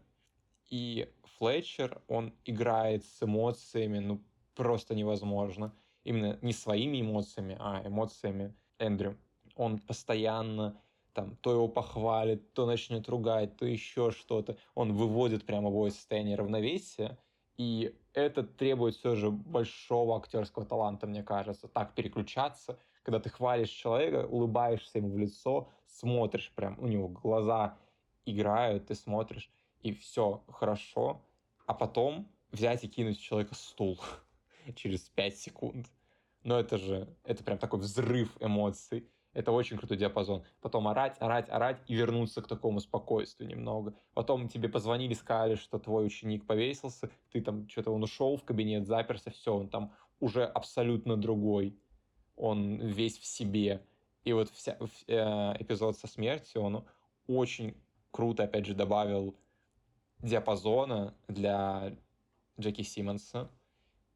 [0.69, 4.21] И Флетчер, он играет с эмоциями, ну,
[4.58, 5.74] просто невозможно.
[6.04, 9.17] Именно не своими эмоциями, а эмоциями Эндрю.
[9.56, 10.82] Он постоянно
[11.13, 14.56] там то его похвалит, то начнет ругать, то еще что-то.
[14.76, 17.17] Он выводит прямо его из состояния равновесия,
[17.58, 23.70] и это требует все же большого актерского таланта, мне кажется, так переключаться, когда ты хвалишь
[23.70, 27.78] человека, улыбаешься ему в лицо, смотришь прям, у него глаза
[28.26, 29.50] играют, ты смотришь,
[29.82, 31.22] и все хорошо,
[31.65, 34.00] а потом взять и кинуть человека стул
[34.75, 35.88] через 5 секунд.
[36.43, 39.10] Но это же, это прям такой взрыв эмоций.
[39.34, 40.43] Это очень крутой диапазон.
[40.62, 43.93] Потом орать, орать, орать и вернуться к такому спокойствию немного.
[44.13, 48.88] Потом тебе позвонили, сказали, что твой ученик повесился, ты там что-то он ушел в кабинет,
[48.88, 51.77] заперся, все, он там уже абсолютно другой.
[52.36, 53.86] Он весь в себе.
[54.23, 54.77] И вот вся,
[55.08, 55.15] э,
[55.60, 56.86] эпизод со смертью, он
[57.27, 57.75] очень
[58.12, 59.36] круто, опять же, добавил
[60.19, 61.95] диапазона для
[62.60, 63.51] Джеки Симмонса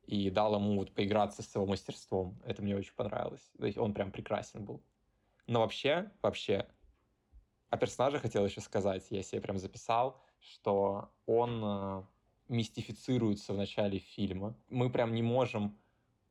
[0.06, 2.40] и дал ему вот поиграться с его мастерством.
[2.46, 3.52] Это мне очень понравилось.
[3.58, 4.82] То есть он прям прекрасен был.
[5.48, 6.68] Но вообще, вообще,
[7.70, 12.04] о персонаже хотел еще сказать, я себе прям записал, что он э,
[12.50, 14.56] мистифицируется в начале фильма.
[14.70, 15.78] Мы прям не можем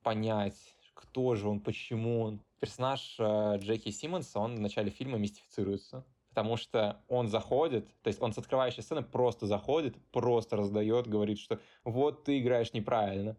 [0.02, 2.40] понять, кто же он, почему он.
[2.61, 8.20] Персонаж э, Джеки Симмонса, он в начале фильма мистифицируется, потому что он заходит, то есть
[8.20, 13.37] он с открывающей сцены просто заходит, просто раздает, говорит, что вот ты играешь неправильно.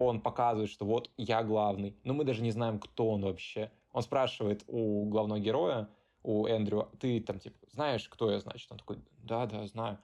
[0.00, 3.70] Он показывает, что вот я главный, но мы даже не знаем, кто он вообще.
[3.92, 5.90] Он спрашивает у главного героя,
[6.22, 8.72] у Эндрю, ты там, типа, знаешь, кто я, значит?
[8.72, 9.98] Он такой, да, да, знаю.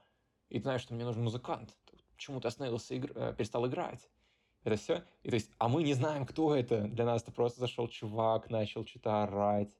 [0.50, 1.74] И ты знаешь, что мне нужен музыкант.
[2.14, 3.10] Почему ты остановился, игр...
[3.14, 4.10] Э, перестал играть?
[4.64, 5.02] Это все.
[5.22, 6.82] И то есть, а мы не знаем, кто это.
[6.88, 9.74] Для нас это просто зашел чувак, начал что-то орать.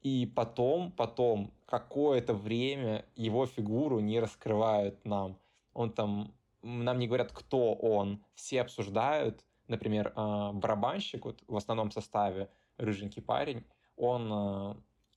[0.00, 5.38] И потом, потом, какое-то время его фигуру не раскрывают нам.
[5.74, 6.32] Он там,
[6.64, 8.24] нам не говорят, кто он.
[8.34, 13.64] Все обсуждают, например, а, барабанщик вот, в основном составе, рыженький парень,
[13.96, 14.74] он э,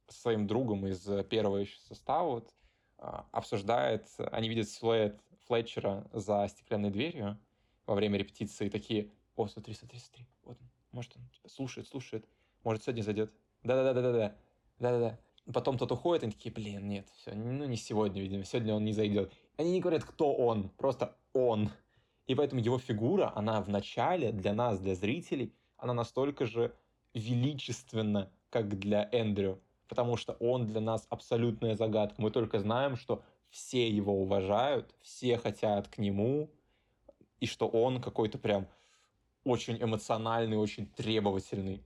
[0.10, 2.54] с своим другом из первого еще состава вот,
[3.00, 7.40] а, обсуждает, они видят силуэт Флетчера за стеклянной дверью
[7.86, 12.28] во время репетиции, такие, о, смотри, смотри, смотри, вот он, может он типа, слушает, слушает,
[12.64, 13.34] может сегодня зайдет,
[13.64, 14.36] да-да-да-да-да,
[14.80, 15.20] да-да-да.
[15.52, 18.94] Потом тот уходит, они такие, блин, нет, все, ну не сегодня, видимо, сегодня он не
[18.94, 19.34] зайдет.
[19.58, 21.72] Они не говорят, кто он, просто он.
[22.28, 26.74] И поэтому его фигура, она в начале для нас, для зрителей, она настолько же
[27.14, 32.22] величественно, как для Эндрю, потому что он для нас абсолютная загадка.
[32.22, 36.50] Мы только знаем, что все его уважают, все хотят к нему,
[37.40, 38.68] и что он какой-то прям
[39.44, 41.78] очень эмоциональный, очень требовательный.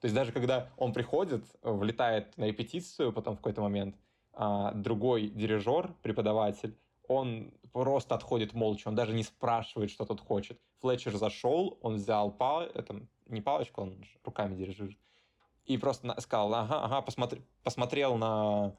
[0.00, 3.96] То есть даже когда он приходит, влетает на репетицию потом в какой-то момент,
[4.32, 6.76] а другой дирижер, преподаватель,
[7.08, 10.60] он просто отходит молча, он даже не спрашивает, что тот хочет.
[10.80, 14.96] Флетчер зашел, он взял пал, это, не палочку, он руками держит,
[15.64, 18.74] и просто сказал, ага, ага, посмотри, посмотрел на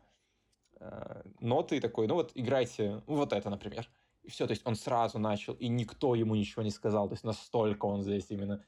[0.79, 3.87] э, ноты и такой, ну вот играйте вот это, например.
[4.23, 7.23] И все, то есть он сразу начал, и никто ему ничего не сказал, то есть
[7.23, 8.65] настолько он здесь именно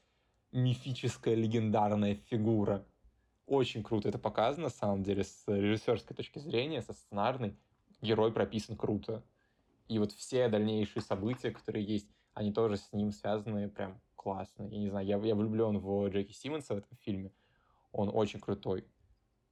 [0.52, 2.86] мифическая, легендарная фигура.
[3.46, 7.56] Очень круто это показано, на самом деле, с режиссерской точки зрения, со сценарной.
[8.00, 9.22] Герой прописан круто.
[9.88, 14.64] И вот все дальнейшие события, которые есть, они тоже с ним связаны прям классно.
[14.64, 17.32] Я не знаю, я, я влюблен в Джеки Симмонса в этом фильме.
[17.92, 18.86] Он очень крутой.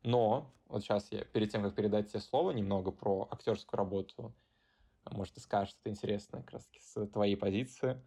[0.03, 4.33] Но, вот сейчас я, перед тем, как передать тебе слово немного про актерскую работу,
[5.11, 8.01] может, ты скажешь что-то интересное как раз с твоей позиции.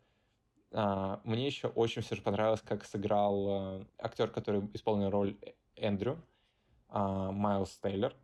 [0.72, 5.38] А, мне еще очень все же понравилось, как сыграл а, актер, который исполнил роль
[5.76, 6.20] Эндрю,
[6.90, 8.16] а, Майлз Тейлор.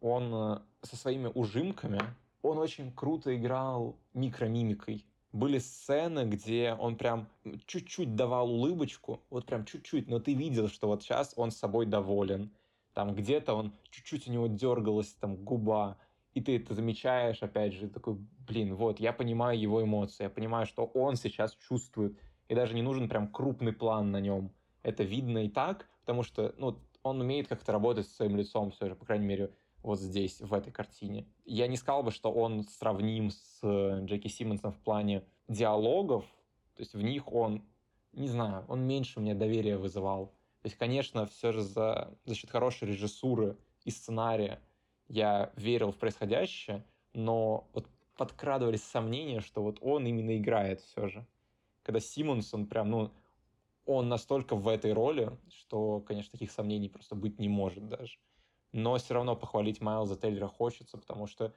[0.00, 2.00] Он а, со своими ужимками,
[2.46, 5.04] он очень круто играл микромимикой.
[5.32, 7.28] Были сцены, где он прям
[7.66, 11.86] чуть-чуть давал улыбочку, вот прям чуть-чуть, но ты видел, что вот сейчас он с собой
[11.86, 12.50] доволен.
[12.94, 15.98] Там где-то он чуть-чуть у него дергалась там губа,
[16.32, 20.66] и ты это замечаешь, опять же, такой, блин, вот, я понимаю его эмоции, я понимаю,
[20.66, 24.52] что он сейчас чувствует, и даже не нужен прям крупный план на нем.
[24.82, 28.88] Это видно и так, потому что, ну, он умеет как-то работать с своим лицом все
[28.88, 29.50] же, по крайней мере,
[29.86, 31.26] вот здесь, в этой картине.
[31.44, 36.24] Я не сказал бы, что он сравним с э, Джеки Симмонсом в плане диалогов,
[36.74, 37.62] то есть в них он,
[38.12, 40.26] не знаю, он меньше мне доверия вызывал.
[40.62, 44.60] То есть, конечно, все же за, за счет хорошей режиссуры и сценария
[45.08, 51.26] я верил в происходящее, но вот подкрадывались сомнения, что вот он именно играет все же.
[51.84, 53.12] Когда Симмонс, он прям, ну,
[53.84, 58.18] он настолько в этой роли, что, конечно, таких сомнений просто быть не может даже.
[58.76, 61.54] Но все равно похвалить Майлза Тейлера хочется, потому что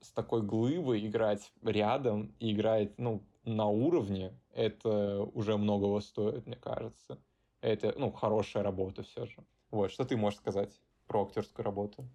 [0.00, 6.56] с такой глыбой играть рядом и играть, ну, на уровне, это уже многого стоит, мне
[6.56, 7.18] кажется.
[7.60, 9.44] Это, ну, хорошая работа все же.
[9.70, 10.80] Вот, что ты можешь сказать?
[11.08, 12.08] про актерскую работу?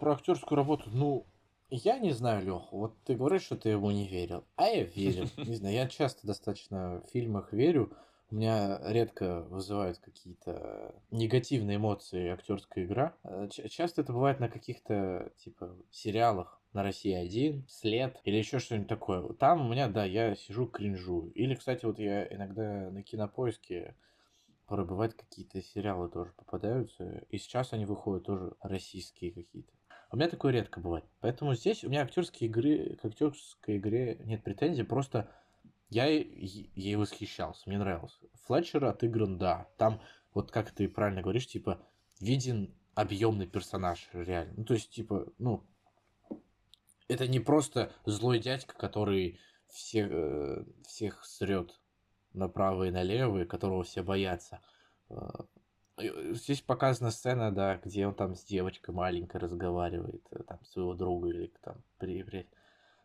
[0.00, 1.26] Про актерскую работу, ну,
[1.70, 5.28] я не знаю, Лех, вот ты говоришь, что ты ему не верил, а я верил.
[5.36, 7.92] Не знаю, я часто достаточно в фильмах верю,
[8.30, 13.14] у меня редко вызывают какие-то негативные эмоции актерская игра.
[13.24, 18.88] Э, часто это бывает на каких-то типа сериалах на России один, след или еще что-нибудь
[18.88, 19.22] такое.
[19.34, 21.32] Там у меня, да, я сижу кринжу.
[21.34, 23.94] Или, кстати, вот я иногда на кинопоиске
[24.66, 29.72] порой бывают какие-то сериалы тоже попадаются, и сейчас они выходят тоже российские какие-то.
[30.10, 31.04] У меня такое редко бывает.
[31.20, 35.30] Поэтому здесь у меня актерские игры, к актерской игре нет претензий, просто
[35.90, 38.18] я ей восхищался, мне нравился.
[38.44, 39.68] Флетчер отыгран, да.
[39.78, 40.00] Там,
[40.34, 41.80] вот как ты правильно говоришь, типа,
[42.20, 44.54] виден объемный персонаж реально.
[44.56, 45.64] Ну, то есть, типа, ну,
[47.08, 51.80] это не просто злой дядька, который всех, э, всех срет
[52.32, 54.60] направо и налево, и которого все боятся.
[55.08, 55.46] А,
[55.96, 61.28] здесь показана сцена, да, где он там с девочкой маленькой разговаривает, э, там, своего друга
[61.28, 62.48] или там, при, при...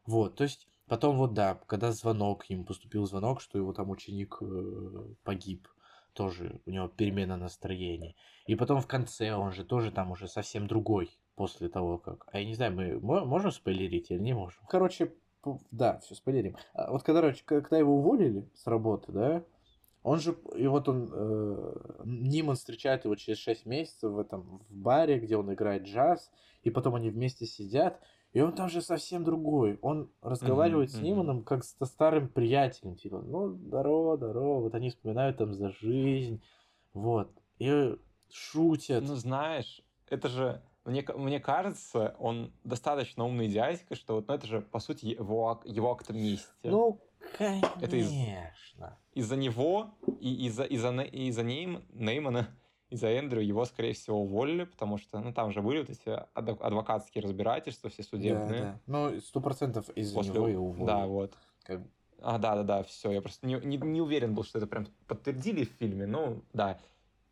[0.06, 4.38] Вот, то есть, потом вот, да, когда звонок, ему поступил звонок, что его там ученик
[4.42, 5.68] э, погиб,
[6.14, 8.14] тоже у него перемена настроения.
[8.46, 12.28] И потом в конце он же тоже там уже совсем другой после того, как...
[12.32, 14.62] А я не знаю, мы можем спойлерить или не можем?
[14.70, 15.12] Короче,
[15.72, 16.58] да, все, спойлерим.
[16.76, 19.44] А вот когда, когда его уволили с работы, да,
[20.04, 21.74] он же, и вот он, э,
[22.06, 26.30] Ниман встречает его через 6 месяцев в этом, в баре, где он играет джаз,
[26.62, 28.00] и потом они вместе сидят,
[28.34, 29.78] и он там же совсем другой.
[29.82, 31.44] Он разговаривает mm-hmm, с Ниманом mm-hmm.
[31.44, 36.42] как со старым приятелем, типа, ну, здорово, здорово, вот они вспоминают там за жизнь,
[36.94, 37.96] вот, и
[38.32, 39.04] шутят.
[39.04, 44.48] Ну, знаешь, это же мне, мне кажется, он достаточно умный дядька, что вот ну, это
[44.48, 46.50] же, по сути, его, его акт мести.
[46.64, 47.00] Ну,
[47.38, 47.80] конечно.
[47.82, 48.12] Это из,
[49.14, 52.48] из-за него и из-за из из-за Нейм, Неймана,
[52.94, 57.24] из-за Эндрю его, скорее всего, уволили, потому что, ну, там же были вот эти адвокатские
[57.24, 58.62] разбирательства все судебные.
[58.62, 58.80] Да, да.
[58.86, 60.34] Ну, сто процентов из-за После...
[60.34, 60.86] него и уволили.
[60.86, 61.34] Да, вот.
[61.64, 61.82] Как...
[62.22, 63.12] А, да, да, да, все.
[63.12, 66.06] Я просто не, не, не уверен был, что это прям подтвердили в фильме.
[66.06, 66.78] Ну, да.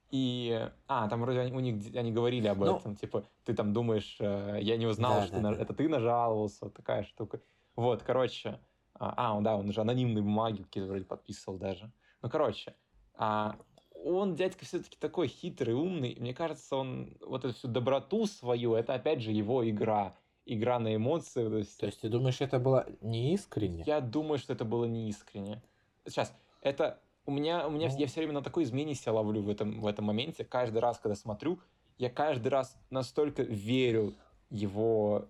[0.10, 3.72] И, а, там вроде они, у них, они говорили об ну, этом, типа, ты там
[3.72, 5.62] думаешь, э, я не узнал, да, что да, ты, да.
[5.62, 7.40] это ты нажаловался, вот такая штука.
[7.78, 8.60] Вот, короче,
[8.96, 11.92] а, а, да, он же анонимные бумаги какие-то вроде подписывал даже.
[12.22, 12.76] Ну, короче,
[13.14, 13.56] а,
[14.04, 16.16] он, дядька, все-таки такой хитрый, умный.
[16.20, 20.16] Мне кажется, он вот эту всю доброту свою, это опять же его игра.
[20.46, 21.48] Игра на эмоции.
[21.48, 23.84] То есть, то есть ты думаешь, это было неискренне?
[23.86, 25.62] Я думаю, что это было неискренне.
[26.06, 27.98] Сейчас, это у меня, у меня ну...
[27.98, 30.44] я все время на такой измене себя ловлю в этом, в этом моменте.
[30.44, 31.60] Каждый раз, когда смотрю,
[31.98, 34.16] я каждый раз настолько верю
[34.50, 35.28] его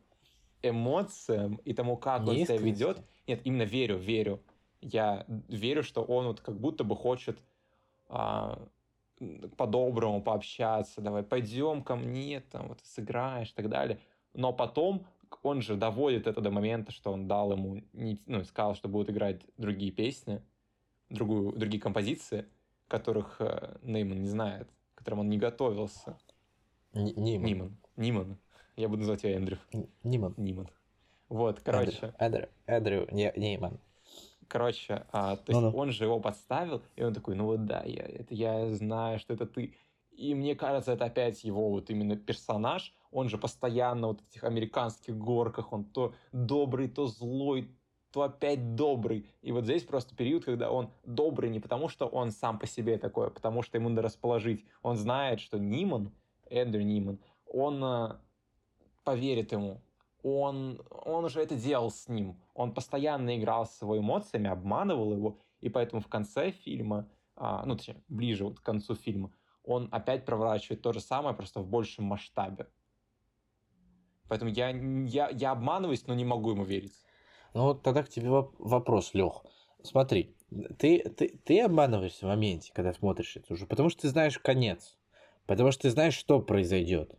[0.63, 3.01] эмоциям и тому, как он себя ведет.
[3.27, 4.41] Нет, именно верю, верю.
[4.79, 7.37] Я верю, что он вот как будто бы хочет
[9.57, 13.99] по-доброму пообщаться, давай, пойдем ко мне, там, вот, сыграешь и так далее.
[14.33, 15.05] Но потом
[15.43, 19.41] он же доводит это до момента, что он дал ему, ну, сказал, что будут играть
[19.57, 20.41] другие песни,
[21.09, 22.45] другую, другие композиции,
[22.87, 26.17] которых э, Нейман не знает, к которым он не готовился.
[26.93, 27.45] Ниман.
[27.45, 27.77] Ниман.
[27.95, 28.37] Ниман.
[28.75, 29.57] Я буду называть его Эндрю.
[30.03, 30.33] Ниман.
[30.37, 30.69] Ниман.
[31.29, 32.13] Вот, короче.
[32.17, 33.79] Эндрю, Эндрю, не, Ниман.
[34.51, 35.77] Короче, а, то есть ну, ну.
[35.77, 39.33] он же его подставил, и он такой, ну вот да, я, это, я знаю, что
[39.33, 39.75] это ты.
[40.11, 42.93] И мне кажется, это опять его вот именно персонаж.
[43.11, 47.69] Он же постоянно вот в этих американских горках, он то добрый, то злой,
[48.11, 49.25] то опять добрый.
[49.41, 52.97] И вот здесь просто период, когда он добрый не потому, что он сам по себе
[52.97, 54.65] такой, а потому что ему надо расположить.
[54.81, 56.11] Он знает, что Ниман,
[56.49, 58.15] Эндрю Ниман, он э,
[59.05, 59.79] поверит ему.
[60.23, 62.39] Он, он уже это делал с ним.
[62.53, 67.75] Он постоянно играл с его эмоциями, обманывал его, и поэтому в конце фильма, а, ну,
[67.75, 69.31] точнее, ближе вот к концу фильма,
[69.63, 72.67] он опять проворачивает то же самое, просто в большем масштабе.
[74.27, 76.93] Поэтому я, я, я обманываюсь, но не могу ему верить.
[77.53, 79.43] Ну вот тогда к тебе вопрос, Лех.
[79.83, 80.35] Смотри,
[80.77, 84.97] ты, ты, ты обманываешься в моменте, когда смотришь это уже, потому что ты знаешь конец,
[85.47, 87.17] потому что ты знаешь, что произойдет.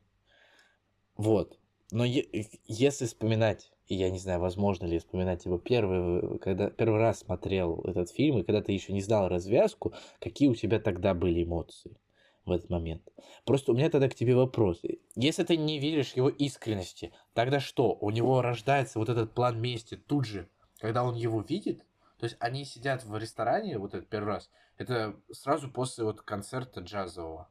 [1.17, 1.59] Вот.
[1.93, 2.27] Но е-
[2.67, 7.83] если вспоминать, и я не знаю, возможно ли вспоминать его первый, когда первый раз смотрел
[7.85, 11.99] этот фильм, и когда ты еще не знал развязку, какие у тебя тогда были эмоции
[12.47, 13.03] в этот момент.
[13.45, 14.81] Просто у меня тогда к тебе вопрос.
[15.17, 17.93] Если ты не веришь его искренности, тогда что?
[18.01, 21.85] У него рождается вот этот план мести тут же, когда он его видит?
[22.19, 26.81] То есть они сидят в ресторане, вот этот первый раз, это сразу после вот концерта
[26.81, 27.51] джазового.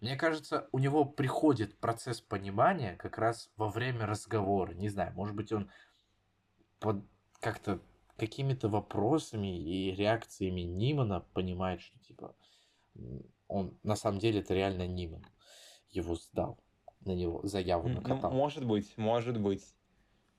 [0.00, 4.72] Мне кажется, у него приходит процесс понимания как раз во время разговора.
[4.72, 5.70] Не знаю, может быть, он
[6.78, 7.04] под
[7.40, 7.80] как-то
[8.16, 12.34] какими-то вопросами и реакциями Нимана понимает, что типа
[13.48, 15.24] он на самом деле это реально Ниман
[15.90, 16.58] его сдал
[17.04, 18.30] на него заяву накатал.
[18.30, 19.64] Ну, может быть, может быть.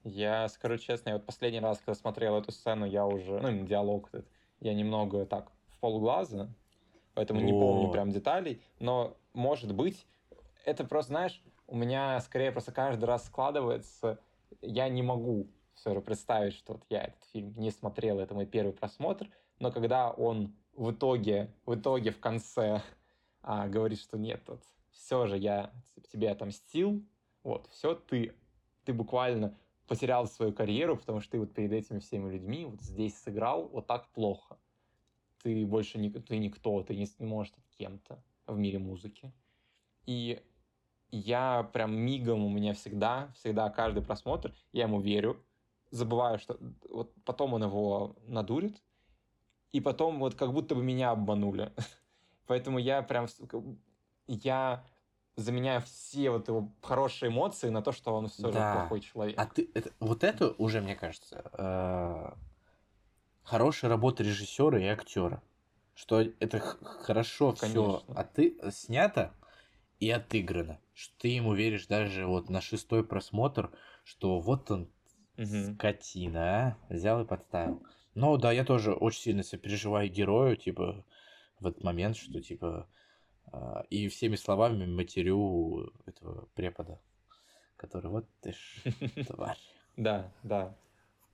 [0.04, 4.10] Я скажу честно, я вот последний раз, когда смотрел эту сцену, я уже, ну, диалог
[4.12, 4.28] этот,
[4.60, 6.52] я немного так в полглаза,
[7.14, 7.44] поэтому О.
[7.44, 10.06] не помню прям деталей, но может быть,
[10.66, 14.20] это просто, знаешь, у меня скорее просто каждый раз складывается,
[14.62, 18.46] я не могу все же представить, что вот я этот фильм не смотрел, это мой
[18.46, 19.30] первый просмотр,
[19.60, 22.82] но когда он в итоге, в итоге в конце
[23.42, 25.72] а, говорит, что нет, вот, все же я
[26.12, 27.04] тебе отомстил,
[27.44, 28.36] вот, все, ты,
[28.86, 29.58] ты буквально
[29.88, 33.88] потерял свою карьеру, потому что ты вот перед этими всеми людьми вот здесь сыграл вот
[33.88, 34.58] так плохо.
[35.44, 38.24] Ты больше не, ты никто, ты не, можешь кем-то
[38.54, 39.34] в мире музыки.
[40.06, 40.42] И
[41.12, 45.44] я прям мигом у меня всегда, всегда каждый просмотр, я ему верю,
[45.92, 46.58] забываю, что
[46.90, 48.82] вот потом он его надурит,
[49.74, 51.72] и потом вот как будто бы меня обманули.
[52.48, 53.28] Поэтому я прям,
[54.28, 54.84] я
[55.36, 58.74] заменяю все вот его хорошие эмоции на то, что он все да.
[58.74, 59.40] же плохой человек.
[59.40, 62.34] А ты, это, вот это уже, мне кажется, э,
[63.44, 65.42] хорошая работа режиссера и актера.
[65.94, 69.34] Что это хорошо все а ты снято
[70.00, 70.80] и отыграно.
[70.94, 73.72] Что ты ему веришь даже вот на шестой просмотр,
[74.04, 74.92] что вот он
[75.38, 75.74] угу.
[75.74, 76.78] скотина, а?
[76.94, 77.84] взял и подставил.
[78.14, 81.06] Ну да, я тоже очень сильно сопереживаю герою, типа,
[81.60, 82.88] в этот момент, что типа
[83.54, 87.00] э, и всеми словами матерю этого препода,
[87.78, 88.84] который вот ты ж
[89.28, 89.58] тварь.
[89.96, 90.76] Да, да.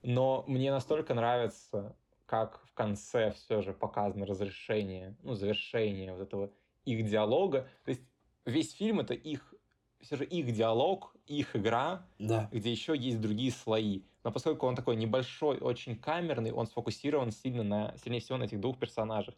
[0.02, 1.96] Но мне настолько нравится,
[2.28, 6.52] как в конце все же показано разрешение, ну, завершение вот этого
[6.84, 7.66] их диалога.
[7.84, 8.02] То есть
[8.44, 9.54] весь фильм это их
[10.00, 12.48] все же их диалог, их игра, да.
[12.52, 14.02] где еще есть другие слои.
[14.24, 18.60] Но поскольку он такой небольшой, очень камерный, он сфокусирован сильно на, сильнее всего на этих
[18.60, 19.34] двух персонажах.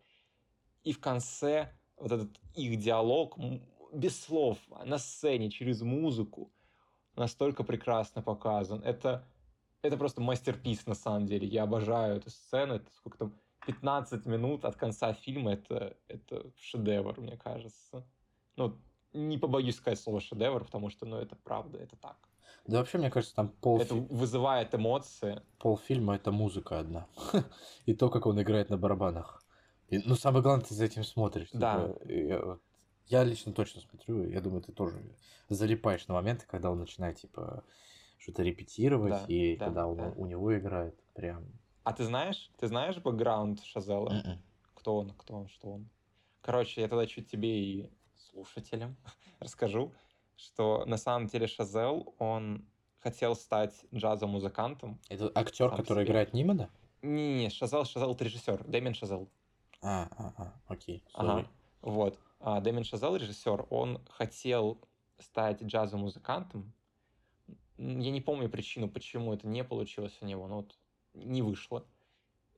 [0.83, 3.39] И в конце вот этот их диалог
[3.93, 6.53] без слов, на сцене, через музыку,
[7.15, 8.83] настолько прекрасно показан.
[8.83, 9.25] Это,
[9.83, 11.47] это просто мастерпис на самом деле.
[11.47, 12.75] Я обожаю эту сцену.
[12.75, 13.35] Это сколько там,
[13.67, 15.53] 15 минут от конца фильма.
[15.53, 18.07] Это, это шедевр, мне кажется.
[18.57, 18.79] Ну,
[19.13, 22.17] не побоюсь сказать слово шедевр, потому что, ну, это правда, это так.
[22.67, 23.81] Да вообще, мне кажется, там пол...
[23.81, 25.43] Это вызывает эмоции.
[25.59, 27.07] Полфильма— это музыка одна.
[27.87, 29.43] И то, как он играет на барабанах.
[29.89, 31.49] И, ну, самое главное, ты за этим смотришь.
[31.53, 31.89] Да.
[31.89, 32.59] Типа, я,
[33.07, 35.03] я лично точно смотрю, я думаю, ты тоже
[35.49, 37.65] залипаешь на моменты, когда он начинает, типа,
[38.21, 40.13] что-то репетировать, да, и да, когда он, да.
[40.17, 41.47] у него играет, прям...
[41.85, 44.11] А ты знаешь, ты знаешь бэкграунд Шазела?
[44.11, 44.25] Mm-mm.
[44.25, 44.43] М-м.
[44.75, 45.89] Кто он, кто он, что он?
[46.43, 48.97] Короче, я тогда чуть тебе и слушателям
[49.41, 49.93] расскажу,
[50.37, 52.67] что на самом деле Шазел, он
[52.99, 55.01] хотел стать джазом-музыкантом.
[55.09, 56.13] Это актер, который себе.
[56.13, 56.71] играет Нимана?
[57.01, 59.31] Не-не, Шазел, Шазел это режиссер, Дэмин Шазел.
[59.83, 61.03] А, а, а, окей.
[61.15, 61.49] Ага,
[61.81, 62.19] вот.
[62.41, 64.79] А Дэмин Шазел, режиссер, он хотел
[65.19, 66.73] стать джазовым музыкантом.
[67.81, 70.79] Я не помню причину, почему это не получилось у него, но вот
[71.15, 71.85] не вышло.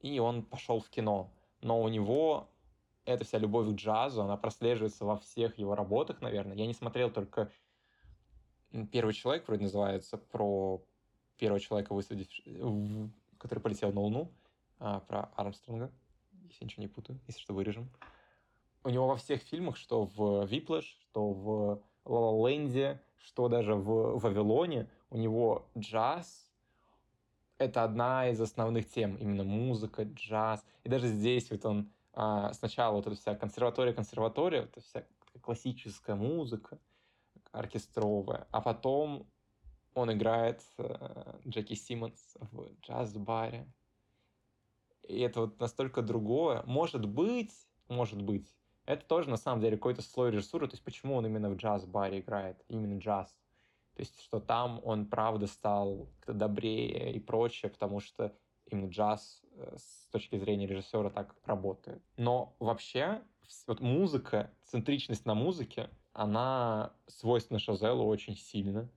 [0.00, 1.32] И он пошел в кино.
[1.60, 2.48] Но у него
[3.04, 6.56] эта вся любовь к джазу, она прослеживается во всех его работах, наверное.
[6.56, 7.52] Я не смотрел только
[8.90, 10.82] «Первый человек», вроде называется, про
[11.36, 12.28] первого человека, высадив...
[13.38, 14.32] который полетел на Луну,
[14.78, 15.92] а, про Армстронга
[16.52, 17.90] если ничего не путаю, если что, вырежем.
[18.84, 24.18] У него во всех фильмах, что в «Whiplash», что в «Ла Ленде», что даже в
[24.18, 26.50] «Вавилоне», у него джаз—
[27.58, 30.64] это одна из основных тем, именно музыка, джаз.
[30.84, 35.04] И даже здесь вот он а, сначала вот эта вся консерватория, консерватория, вот эта вся
[35.42, 36.78] классическая музыка
[37.52, 39.26] оркестровая, а потом
[39.94, 43.66] он играет э, Джеки Симмонс в джаз-баре.
[45.02, 46.62] И это вот настолько другое.
[46.64, 47.52] Может быть,
[47.88, 48.48] может быть,
[48.86, 52.20] это тоже на самом деле какой-то слой режиссуры, то есть почему он именно в джаз-баре
[52.20, 53.36] играет, именно джаз.
[53.94, 58.34] То есть, что там он, правда, стал добрее и прочее, потому что
[58.66, 62.02] именно джаз э, с точки зрения режиссера так работает.
[62.16, 63.22] Но вообще,
[63.66, 68.88] вот музыка, центричность на музыке, она свойственна Шазелу очень сильно.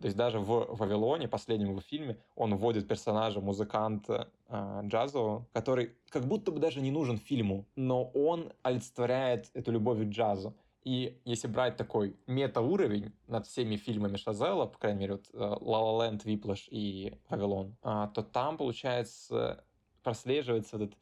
[0.00, 5.94] То есть даже в «Вавилоне», последнем его фильме, он вводит персонажа, музыканта э, джазового, который
[6.08, 10.54] как будто бы даже не нужен фильму, но он олицетворяет эту любовь к джазу.
[10.82, 16.06] И если брать такой мета-уровень над всеми фильмами Шазела, по крайней мере, вот «Ла Ла
[16.06, 19.64] Ленд», «Виплаш» и «Вавилон», а, то там, получается,
[20.02, 20.96] прослеживается этот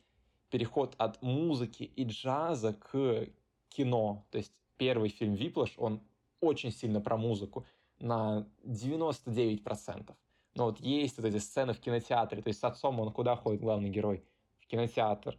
[0.51, 3.29] переход от музыки и джаза к
[3.69, 4.27] кино.
[4.31, 6.03] То есть первый фильм «Виплаш», он
[6.41, 7.65] очень сильно про музыку
[8.01, 10.15] на 99%.
[10.55, 13.61] Но вот есть вот эти сцены в кинотеатре, то есть с отцом он куда ходит,
[13.61, 14.25] главный герой?
[14.59, 15.39] В кинотеатр.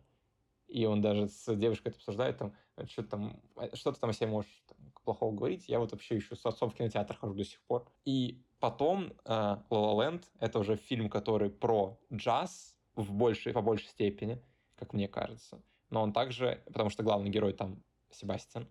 [0.69, 2.53] И он даже с девушкой это обсуждает, там,
[2.87, 3.41] что там,
[3.73, 5.67] что ты там о себе можешь там, плохого говорить.
[5.67, 7.91] Я вот вообще еще с отцом в кинотеатр хожу до сих пор.
[8.05, 13.87] И потом «Ла Ла Ленд»— это уже фильм, который про джаз в большей, по большей
[13.87, 14.41] степени,
[14.75, 15.61] как мне кажется.
[15.89, 18.67] Но он также, потому что главный герой там Себастьян,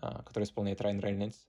[0.00, 1.46] а, который исполняет Райан Рейнольдс,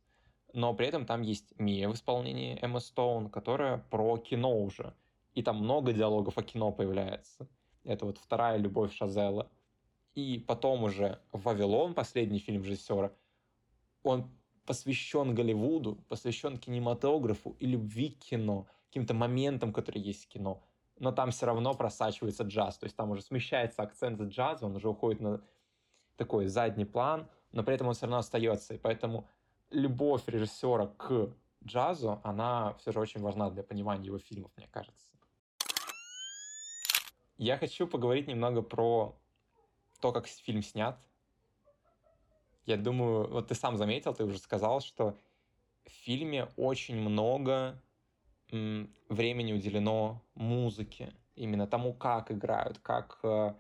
[0.54, 4.94] но при этом там есть Мия в исполнении Эмма Стоун, которая про кино уже.
[5.36, 7.48] И там много диалогов о кино появляется.
[7.84, 9.50] Это вот вторая любовь Шазела.
[10.16, 13.12] И потом уже «Вавилон», последний фильм режиссера,
[14.04, 14.30] он
[14.66, 20.64] посвящен Голливуду, посвящен кинематографу и любви к кино, каким-то моментам, которые есть в кино.
[21.00, 22.78] Но там все равно просачивается джаз.
[22.78, 25.42] То есть там уже смещается акцент с джаза, он уже уходит на
[26.18, 28.74] такой задний план, но при этом он все равно остается.
[28.74, 29.28] И поэтому
[29.72, 31.34] любовь режиссера к
[31.64, 35.08] джазу, она все же очень важна для понимания его фильмов, мне кажется.
[37.38, 39.18] Я хочу поговорить немного про
[40.00, 41.00] то, как фильм снят.
[42.66, 45.18] Я думаю, вот ты сам заметил, ты уже сказал, что
[45.86, 47.82] в фильме очень много
[48.52, 53.54] времени уделено музыке, именно тому, как играют, как э,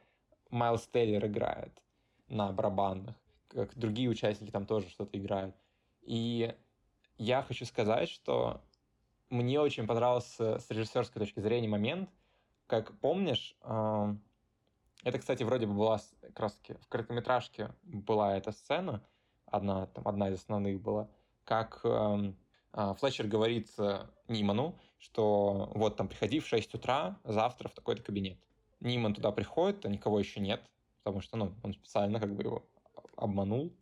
[0.49, 1.81] Майлз Тейлор играет
[2.27, 3.15] на барабанах,
[3.49, 5.55] как другие участники там тоже что-то играют.
[6.01, 6.55] И
[7.17, 8.61] я хочу сказать, что
[9.29, 12.09] мне очень понравился с режиссерской точки зрения момент,
[12.65, 14.15] как помнишь, э,
[15.03, 19.03] это, кстати, вроде бы была как раз таки в короткометражке была эта сцена,
[19.45, 21.09] одна, там, одна из основных была,
[21.43, 22.33] как э,
[22.73, 23.69] э, Флетчер говорит
[24.27, 28.37] Ниману, что вот там приходи в 6 утра завтра в такой-то кабинет.
[28.81, 30.61] Ниман туда приходит, а никого еще нет,
[31.03, 32.65] потому что ну, он специально как бы его
[33.15, 33.73] обманул.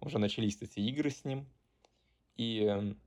[0.00, 1.46] Уже начались эти игры с ним.
[2.36, 2.98] И эм,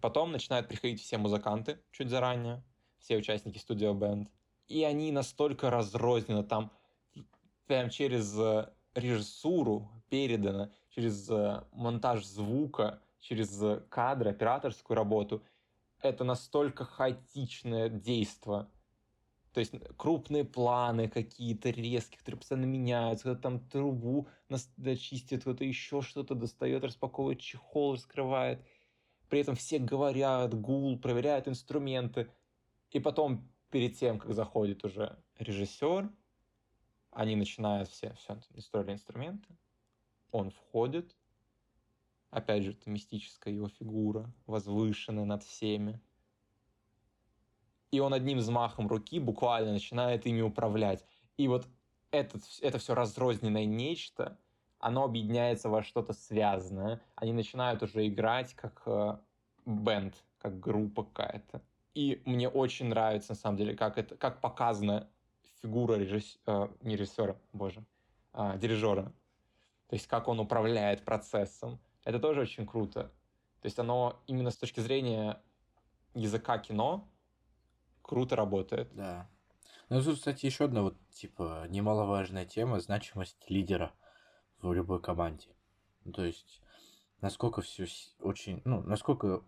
[0.00, 2.62] потом начинают приходить все музыканты чуть заранее,
[2.98, 4.30] все участники студио бенд
[4.70, 6.70] и они настолько разрознены там,
[7.66, 15.42] прям через э, режиссуру передано, через э, монтаж звука, через э, кадры, операторскую работу.
[16.00, 18.70] Это настолько хаотичное действо.
[19.52, 24.28] То есть крупные планы какие-то резкие, которые постоянно меняются, когда там трубу
[24.96, 28.64] чистит, кто-то еще что-то достает, распаковывает чехол, раскрывает.
[29.28, 32.30] При этом все говорят, гул, проверяют инструменты.
[32.92, 36.10] И потом перед тем, как заходит уже режиссер,
[37.12, 39.56] они начинают все, все настроили инструменты,
[40.30, 41.16] он входит,
[42.30, 46.00] опять же, это мистическая его фигура, возвышенная над всеми,
[47.90, 51.04] и он одним взмахом руки буквально начинает ими управлять.
[51.36, 51.66] И вот
[52.12, 54.38] этот, это все разрозненное нечто,
[54.78, 57.00] оно объединяется во что-то связанное.
[57.16, 59.18] Они начинают уже играть как э,
[59.66, 61.62] бенд, как группа какая-то.
[61.94, 65.10] И мне очень нравится, на самом деле, как, это, как показана
[65.60, 67.84] фигура режиссера, э, не режиссера, боже,
[68.32, 69.12] а, дирижера.
[69.88, 71.80] То есть как он управляет процессом.
[72.04, 73.12] Это тоже очень круто.
[73.60, 75.42] То есть оно именно с точки зрения
[76.14, 77.08] языка кино
[78.02, 78.88] круто работает.
[78.94, 79.28] Да.
[79.88, 83.92] Ну, тут, кстати, еще одна вот, типа, немаловажная тема– значимость лидера
[84.62, 85.48] в любой команде.
[86.14, 86.62] То есть,
[87.20, 87.86] насколько все
[88.20, 89.42] очень, ну, насколько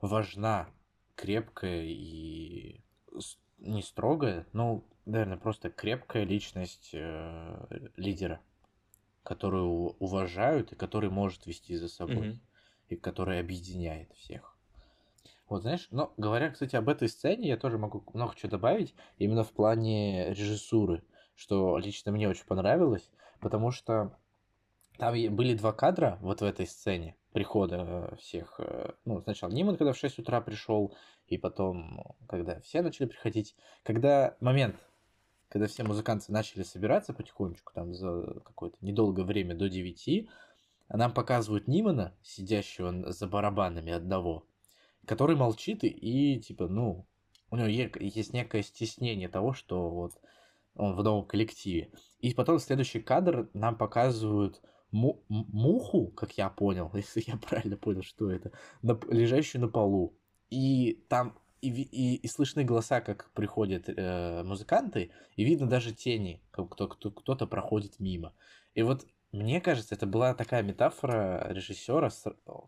[0.00, 0.68] важна
[1.16, 2.80] крепкая и
[3.58, 8.40] не строгая, но, наверное, просто крепкая личность э, лидера,
[9.22, 12.38] которую уважают и который может вести за собой, mm-hmm.
[12.90, 14.56] и который объединяет всех.
[15.48, 19.44] Вот, знаешь, но говоря, кстати, об этой сцене, я тоже могу много чего добавить, именно
[19.44, 21.02] в плане режиссуры,
[21.34, 23.10] что лично мне очень понравилось,
[23.40, 24.16] потому что
[24.98, 28.54] там были два кадра вот в этой сцене прихода э, всех.
[28.58, 33.54] Э, ну, сначала Ниман, когда в 6 утра пришел, и потом, когда все начали приходить.
[33.82, 34.76] Когда момент,
[35.50, 40.30] когда все музыканты начали собираться потихонечку, там за какое-то недолгое время до 9,
[40.88, 44.46] нам показывают Нимана, сидящего за барабанами одного,
[45.04, 47.06] который молчит и, и типа, ну,
[47.50, 50.14] у него есть некое стеснение того, что вот
[50.74, 51.90] он в новом коллективе.
[52.20, 54.62] И потом следующий кадр нам показывают
[54.96, 60.18] му- муху, как я понял, если я правильно понял, что это, на, лежащую на полу.
[60.50, 66.40] И там и, и, и слышны голоса, как приходят э, музыканты, и видно даже тени,
[66.50, 68.32] как кто, кто, кто-то проходит мимо.
[68.74, 72.10] И вот мне кажется, это была такая метафора режиссера,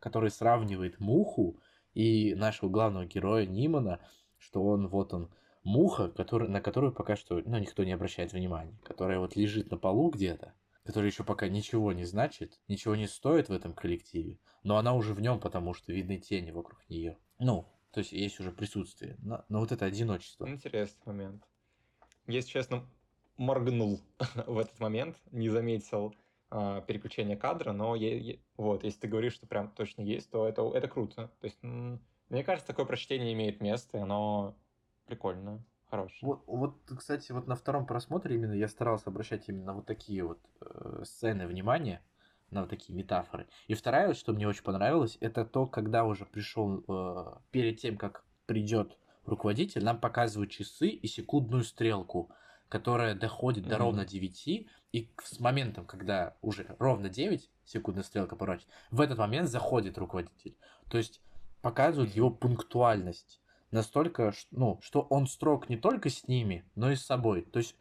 [0.00, 1.60] который сравнивает муху
[1.94, 4.00] и нашего главного героя Нимана,
[4.38, 5.30] что он вот он
[5.64, 9.76] муха, который, на которую пока что ну, никто не обращает внимания, которая вот лежит на
[9.76, 10.52] полу где-то,
[10.88, 15.12] которая еще пока ничего не значит, ничего не стоит в этом коллективе, но она уже
[15.12, 17.18] в нем, потому что видны тени вокруг нее.
[17.38, 20.48] Ну, то есть есть уже присутствие, но, но вот это одиночество.
[20.48, 21.44] Интересный момент.
[22.26, 22.88] Если честно,
[23.36, 24.00] моргнул
[24.46, 26.14] в этот момент, не заметил
[26.50, 30.48] э, переключение кадра, но я, я, вот, если ты говоришь, что прям точно есть, то
[30.48, 31.30] это, это круто.
[31.38, 34.56] То есть, мне кажется, такое прочтение имеет место, и оно
[35.04, 36.18] прикольно, хорошее.
[36.22, 40.40] Вот, вот, кстати, вот на втором просмотре именно я старался обращать именно вот такие вот
[40.60, 42.02] э, сцены внимания,
[42.50, 43.46] на вот такие метафоры.
[43.66, 48.24] И вторая, что мне очень понравилось, это то, когда уже пришел, э, перед тем, как
[48.46, 52.30] придет руководитель, нам показывают часы и секундную стрелку,
[52.68, 53.70] которая доходит mm-hmm.
[53.70, 59.18] до ровно 9, и с моментом, когда уже ровно 9, секундная стрелка поворачивает, в этот
[59.18, 60.56] момент заходит руководитель.
[60.90, 61.20] То есть
[61.60, 63.40] показывают его пунктуальность
[63.70, 67.42] настолько, ну, что он строг не только с ними, но и с собой.
[67.42, 67.76] То есть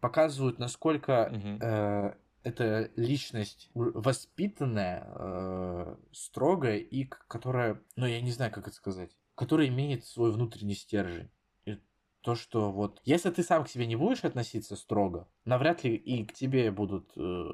[0.00, 1.58] показывают, насколько mm-hmm.
[1.60, 2.14] э,
[2.44, 9.68] эта личность воспитанная, э, строгая и которая, ну я не знаю, как это сказать, которая
[9.68, 11.30] имеет свой внутренний стержень.
[11.64, 11.78] И
[12.20, 16.24] то, что вот, если ты сам к себе не будешь относиться строго, навряд ли и
[16.24, 17.44] к тебе будут э,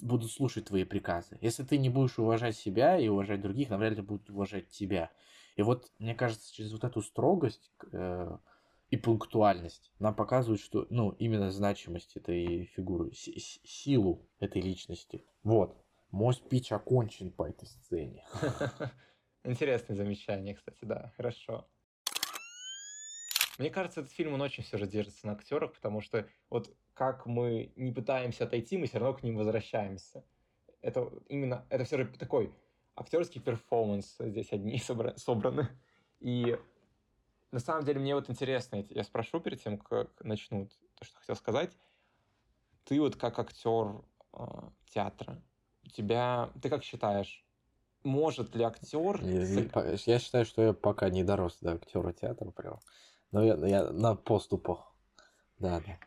[0.00, 1.38] будут слушать твои приказы.
[1.40, 5.10] Если ты не будешь уважать себя и уважать других, навряд ли будут уважать тебя.
[5.56, 8.38] И вот, мне кажется, через вот эту строгость э,
[8.90, 15.24] и пунктуальность нам показывают, что, ну, именно значимость этой фигуры, силу этой личности.
[15.42, 15.76] Вот.
[16.10, 18.24] Мой спич окончен по этой сцене.
[19.44, 21.66] Интересное замечание, кстати, да, хорошо.
[23.58, 27.24] Мне кажется, этот фильм, он очень все же держится на актерах, потому что вот как
[27.24, 30.22] мы не пытаемся отойти, мы все равно к ним возвращаемся.
[30.82, 32.52] Это именно, это все же такой
[32.96, 34.78] актерский перформанс здесь одни
[35.16, 35.68] собраны.
[36.20, 36.58] И
[37.52, 41.36] на самом деле мне вот интересно, я спрошу перед тем, как начну то, что хотел
[41.36, 41.70] сказать.
[42.84, 44.44] Ты вот как актер э,
[44.86, 45.42] театра,
[45.84, 47.44] у тебя, ты как считаешь,
[48.02, 49.22] может ли актер...
[49.24, 52.78] Я, я считаю, что я пока не дорос до актера театра прям.
[53.32, 54.94] Но я, я на поступах.
[55.58, 55.98] Да, да.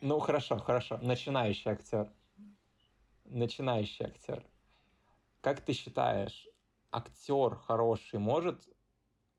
[0.00, 0.98] Ну, хорошо, хорошо.
[1.00, 2.10] Начинающий актер.
[3.24, 4.44] Начинающий актер.
[5.44, 6.48] Как ты считаешь,
[6.90, 8.66] актер хороший может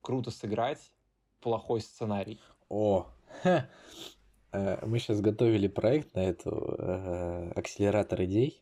[0.02, 0.94] круто сыграть
[1.42, 2.40] плохой сценарий?
[2.70, 3.08] О,
[3.42, 3.68] ха.
[4.52, 8.62] Э, мы сейчас готовили проект на эту э, акселератор идей.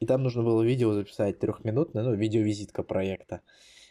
[0.00, 3.42] И там нужно было видео записать трехминутное, ну, видеовизитка проекта.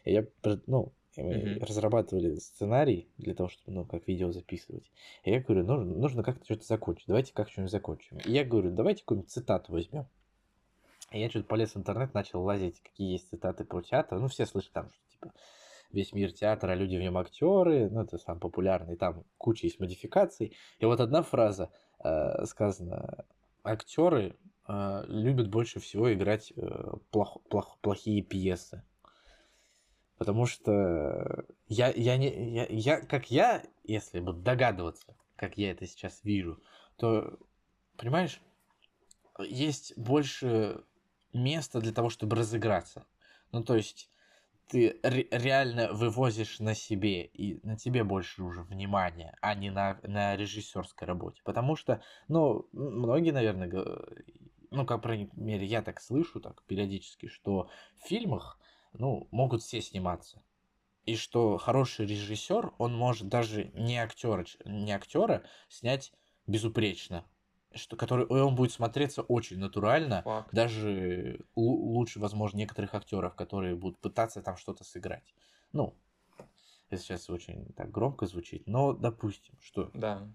[0.04, 0.26] И я,
[0.66, 1.66] ну, мы mm-hmm.
[1.66, 4.92] разрабатывали сценарий для того, чтобы, ну, как видео записывать.
[5.24, 7.06] И я говорю, нужно, нужно как-то что-то закончить.
[7.06, 8.18] Давайте как что-нибудь закончим.
[8.26, 10.08] И я говорю, давайте какую-нибудь цитату возьмем.
[11.14, 14.20] Я что-то полез в интернет, начал лазить, какие есть цитаты про театр.
[14.20, 15.34] Ну, все слышат там, что типа
[15.92, 20.58] весь мир театра, люди в нем актеры, ну, это сам популярный, там куча есть модификаций.
[20.80, 21.72] И вот одна фраза
[22.04, 23.26] э, сказана,
[23.64, 24.36] актеры
[24.68, 28.84] э, любят больше всего играть э, плох, плох, плохие пьесы.
[30.18, 35.86] Потому что я, я, не, я, я, как я, если бы догадываться, как я это
[35.86, 36.60] сейчас вижу,
[36.98, 37.38] то,
[37.98, 38.42] понимаешь,
[39.40, 40.84] есть больше
[41.34, 43.06] места для того, чтобы разыграться.
[43.52, 44.10] Ну, то есть,
[44.68, 50.00] ты ре- реально вывозишь на себе, и на тебе больше уже внимания, а не на,
[50.04, 51.42] на режиссерской работе.
[51.44, 53.70] Потому что, ну, многие, наверное,
[54.72, 58.60] ну, как, по крайней мере, я так слышу, так, периодически, что в фильмах,
[58.94, 60.42] ну, могут все сниматься.
[61.06, 66.14] И что хороший режиссер, он может даже не актера, не актера снять
[66.48, 67.26] безупречно
[67.74, 70.50] что который он будет смотреться очень натурально, Факт.
[70.54, 75.34] даже лучше, возможно, некоторых актеров, которые будут пытаться там что-то сыграть.
[75.72, 75.96] Ну,
[76.90, 79.90] Это сейчас очень так громко звучит, но допустим, что...
[79.94, 80.28] Да.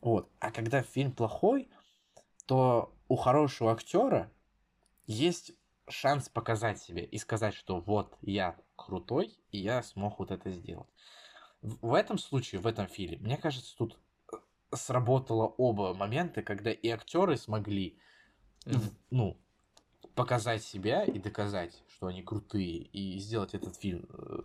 [0.00, 0.28] Вот.
[0.40, 1.68] А когда фильм плохой,
[2.46, 4.30] то у хорошего актера
[5.06, 5.52] есть
[5.88, 10.88] шанс показать себе и сказать, что вот я крутой, и я смог вот это сделать.
[11.62, 13.98] В, этом случае, в этом фильме, мне кажется, тут
[14.76, 17.98] сработало оба момента, когда и актеры смогли,
[18.64, 18.92] mm-hmm.
[19.10, 19.38] ну,
[20.14, 24.42] показать себя и доказать, что они крутые, и сделать этот фильм э,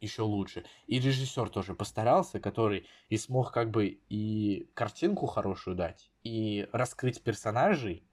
[0.00, 0.64] еще лучше.
[0.86, 7.22] И режиссер тоже постарался, который и смог как бы и картинку хорошую дать, и раскрыть
[7.22, 8.04] персонажей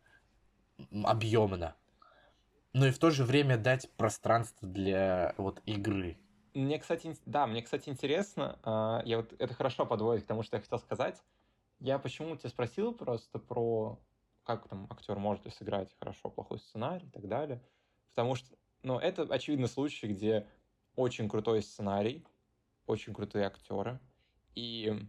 [1.04, 1.76] объемно,
[2.74, 6.18] но и в то же время дать пространство для вот игры.
[6.60, 10.58] Мне, кстати, да, мне, кстати, интересно, а, я вот это хорошо подводит к тому, что
[10.58, 11.24] я хотел сказать.
[11.80, 13.98] Я почему тебя спросил просто про
[14.44, 17.64] как там актер может сыграть хорошо плохой сценарий и так далее.
[18.10, 20.48] Потому что, ну, это очевидно случай, где
[20.96, 22.26] очень крутой сценарий,
[22.88, 24.00] очень крутые актеры,
[24.56, 25.08] и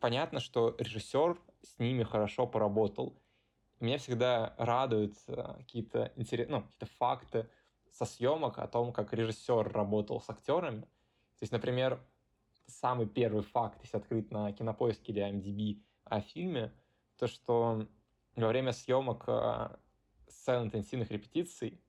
[0.00, 3.16] понятно, что режиссер с ними хорошо поработал.
[3.80, 7.48] Меня всегда радуют э, какие-то интересные, ну, какие-то факты
[7.94, 10.82] со съемок о том, как режиссер работал с актерами.
[10.82, 12.00] То есть, например,
[12.66, 16.72] самый первый факт, если открыть на кинопоиске или IMDb о фильме,
[17.16, 17.86] то, что
[18.34, 19.76] во время съемок э,
[20.28, 21.80] сцен интенсивных репетиций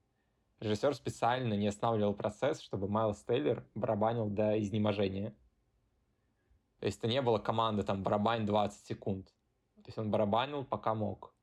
[0.60, 5.36] режиссер специально не останавливал процесс, чтобы Майлз Тейлор барабанил до изнеможения.
[6.80, 9.28] То есть это не было команды там барабань 20 секунд.
[9.78, 11.35] То есть он барабанил, пока мог.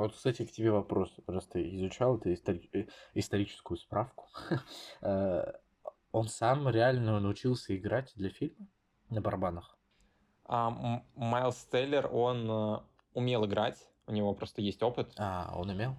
[0.00, 1.10] А вот, кстати, к тебе вопрос.
[1.26, 4.28] Просто изучал ты истори- э, историческую справку.
[5.02, 5.52] Э,
[6.10, 8.66] он сам реально научился играть для фильма
[9.10, 9.78] на барабанах?
[10.44, 12.78] А, Майлз Тейлор, он э,
[13.12, 15.12] умел играть, у него просто есть опыт.
[15.18, 15.96] А, он умел?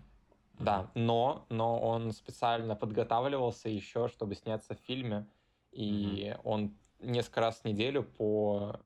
[0.58, 5.28] Да, но, но он специально подготавливался еще, чтобы сняться в фильме,
[5.72, 6.42] и mm-hmm.
[6.44, 8.82] он несколько раз в неделю по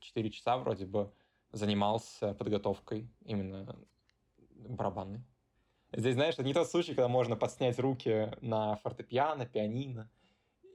[0.00, 1.12] 4 часа вроде бы
[1.52, 3.76] занимался подготовкой именно
[4.68, 5.24] барабанной.
[5.92, 10.08] Здесь, знаешь, это не тот случай, когда можно подснять руки на фортепиано, пианино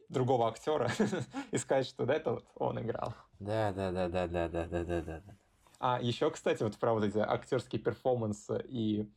[0.09, 0.91] другого актера
[1.51, 3.13] и сказать, что да, это вот он играл.
[3.39, 5.37] Да, да, да, да, да, да, да, да, да.
[5.79, 9.09] А еще, кстати, вот про вот эти актерские перформансы и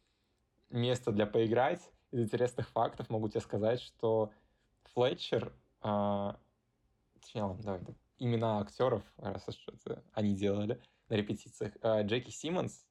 [0.71, 4.31] место для поиграть, из интересных фактов могу тебе сказать, что
[4.95, 6.37] Флетчер, а,
[7.21, 7.81] точнее, давай,
[8.19, 12.88] имена актеров, раз уж это они делали на репетициях, а, Джеки Симмонс,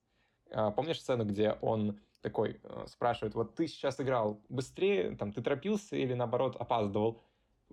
[0.49, 5.95] помнишь сцену, где он такой а, спрашивает, вот ты сейчас играл быстрее, там, ты торопился
[5.95, 7.21] или, наоборот, опаздывал?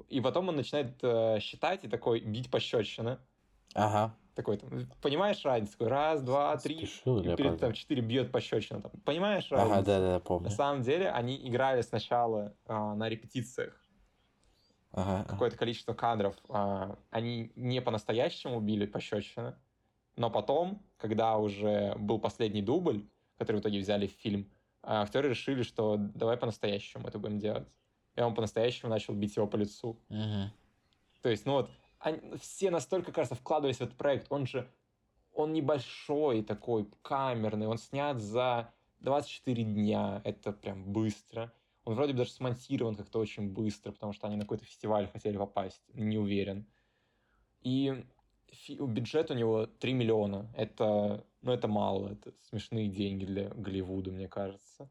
[0.08, 3.18] И потом он начинает э, считать и такой бить пощечины.
[3.74, 4.14] Ага.
[4.34, 5.72] Такой там, понимаешь разницу?
[5.72, 8.80] Такой, раз, два, три, Спешу, и перед там четыре бьет пощечина.
[8.80, 8.90] Там.
[9.04, 9.72] Понимаешь разницу?
[9.72, 10.48] Ага, да, да, помню.
[10.48, 13.80] На самом деле они играли сначала а, на репетициях.
[14.90, 15.24] Ага.
[15.28, 16.34] Какое-то количество кадров.
[16.48, 19.54] А, они не по-настоящему били пощечины,
[20.16, 23.06] но потом, когда уже был последний дубль,
[23.36, 24.50] который в итоге взяли в фильм,
[24.82, 27.66] а, актеры решили, что давай по-настоящему это будем делать.
[28.16, 29.98] И он по-настоящему начал бить его по лицу.
[30.08, 30.50] Угу.
[31.22, 34.26] То есть, ну вот, они, все настолько, кажется, вкладывались в этот проект.
[34.30, 34.70] Он же,
[35.32, 41.52] он небольшой такой, камерный, он снят за 24 дня, это прям быстро.
[41.84, 45.36] Он вроде бы даже смонтирован как-то очень быстро, потому что они на какой-то фестиваль хотели
[45.36, 46.66] попасть, не уверен.
[47.62, 48.04] И
[48.80, 50.50] бюджет у него 3 миллиона.
[50.56, 54.88] Это, ну, это мало, это смешные деньги для Голливуда, мне кажется.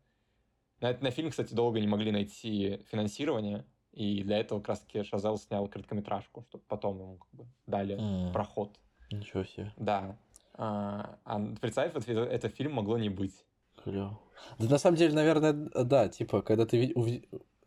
[0.81, 5.37] На, на фильм, кстати, долго не могли найти финансирование, и для этого как раз-таки Шазел
[5.37, 8.33] снял короткометражку, чтобы потом ему как бы дали mm.
[8.33, 8.79] проход.
[9.11, 9.71] Ничего себе.
[9.77, 10.17] Да.
[10.55, 13.45] А, а представь, вот это, фильм могло не быть.
[13.83, 14.19] Клево.
[14.59, 16.93] Да на самом деле, наверное, да, типа, когда ты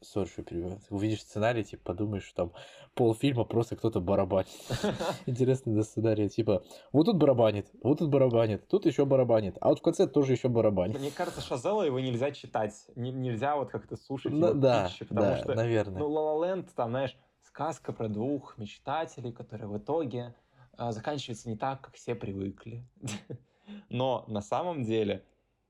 [0.00, 0.80] сори, что перебиваю.
[0.90, 2.52] Увидишь сценарий, типа, подумаешь, что там
[2.94, 4.48] полфильма просто кто-то барабанит.
[5.26, 9.80] Интересный да, сценарий, типа, вот тут барабанит, вот тут барабанит, тут еще барабанит, а вот
[9.80, 10.98] в конце тоже еще барабанит.
[10.98, 15.98] Мне кажется, Шазела его нельзя читать, нельзя вот как-то слушать его да, потому что, наверное.
[16.00, 20.34] ну, La там, знаешь, сказка про двух мечтателей, которые в итоге
[20.78, 22.86] э, заканчивается не так, как все привыкли.
[23.88, 25.24] Но на самом деле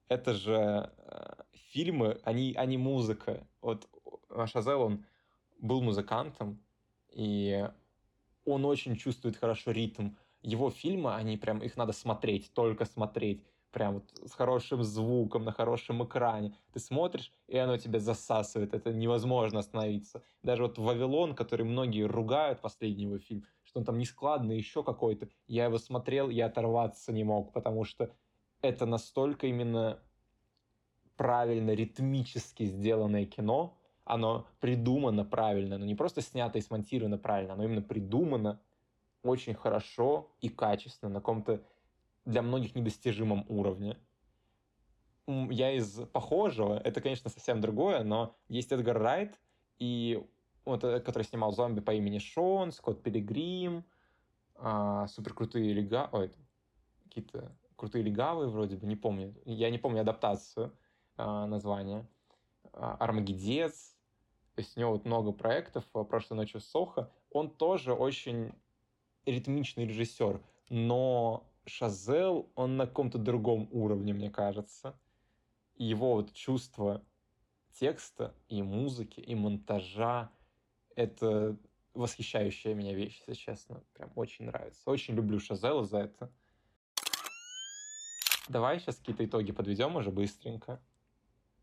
[0.09, 1.35] это же э,
[1.73, 3.47] фильмы, они, они музыка.
[3.61, 3.89] Вот
[4.47, 5.05] Шазел, он
[5.59, 6.61] был музыкантом,
[7.11, 7.67] и
[8.45, 10.11] он очень чувствует хорошо ритм.
[10.43, 13.45] Его фильмы, они прям, их надо смотреть, только смотреть.
[13.73, 16.55] Прям вот с хорошим звуком, на хорошем экране.
[16.73, 18.73] Ты смотришь, и оно тебя засасывает.
[18.73, 20.23] Это невозможно остановиться.
[20.43, 25.29] Даже вот «Вавилон», который многие ругают, последний его фильм, что он там нескладный, еще какой-то.
[25.47, 28.11] Я его смотрел, я оторваться не мог, потому что
[28.63, 29.99] это настолько именно
[31.17, 33.77] правильно, ритмически сделанное кино,
[34.07, 38.61] оно придумано правильно, но не просто снято и смонтировано правильно, оно именно придумано
[39.23, 41.63] очень хорошо и качественно на каком-то
[42.25, 43.99] для многих недостижимом уровне.
[45.27, 49.41] Я из похожего, это, конечно, совсем другое, но есть Эдгар Райт,
[49.79, 50.25] и
[50.65, 53.85] вот, э, который снимал зомби по имени Шон, Скотт Пилигрим,
[54.55, 56.09] а, супер крутые лега...
[56.13, 56.33] Ой,
[57.05, 59.35] какие-то крутые легавые вроде бы, не помню.
[59.45, 60.73] Я не помню адаптацию
[61.17, 62.09] а, названия.
[62.73, 63.96] А, Армагеддец.
[64.57, 65.85] Есть у него вот много проектов.
[65.93, 67.11] А, Прошлой ночью в Сохо.
[67.31, 68.53] Он тоже очень
[69.27, 70.41] ритмичный режиссер,
[70.71, 74.99] но Шазел, он на каком-то другом уровне, мне кажется.
[75.77, 77.03] Его вот чувство
[77.73, 80.31] текста и музыки, и монтажа,
[80.95, 81.57] это
[81.93, 83.83] восхищающая меня вещь, если честно.
[83.95, 84.81] Прям очень нравится.
[84.87, 86.31] Очень люблю Шазела за это.
[88.49, 90.81] Давай сейчас какие-то итоги подведем уже быстренько.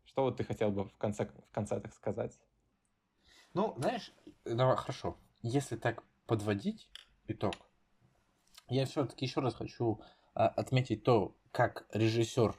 [0.04, 2.38] Что вот ты хотел бы в конце, в конце так сказать?
[3.54, 4.12] Ну, знаешь,
[4.44, 5.16] давай, хорошо.
[5.42, 6.88] Если так подводить
[7.28, 7.54] итог,
[8.68, 10.00] я все-таки еще раз хочу
[10.34, 12.54] а, отметить то, как режиссер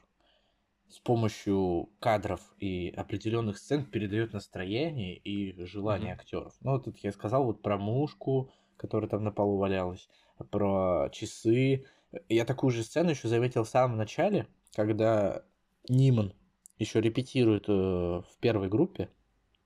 [0.87, 6.17] с помощью кадров и определенных сцен передает настроение и желание mm-hmm.
[6.17, 6.53] актеров.
[6.61, 10.07] Ну, вот тут я сказал вот про мушку, которая там на полу валялась,
[10.51, 11.85] про часы.
[12.29, 15.43] Я такую же сцену еще заметил в самом начале, когда
[15.89, 16.33] Ниман
[16.77, 19.09] еще репетирует э, в первой группе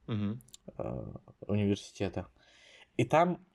[0.07, 0.39] mm-hmm.
[0.77, 1.13] Э,
[1.47, 2.27] университета.
[2.97, 3.45] И там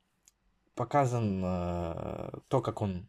[0.74, 3.08] показан э, то, как он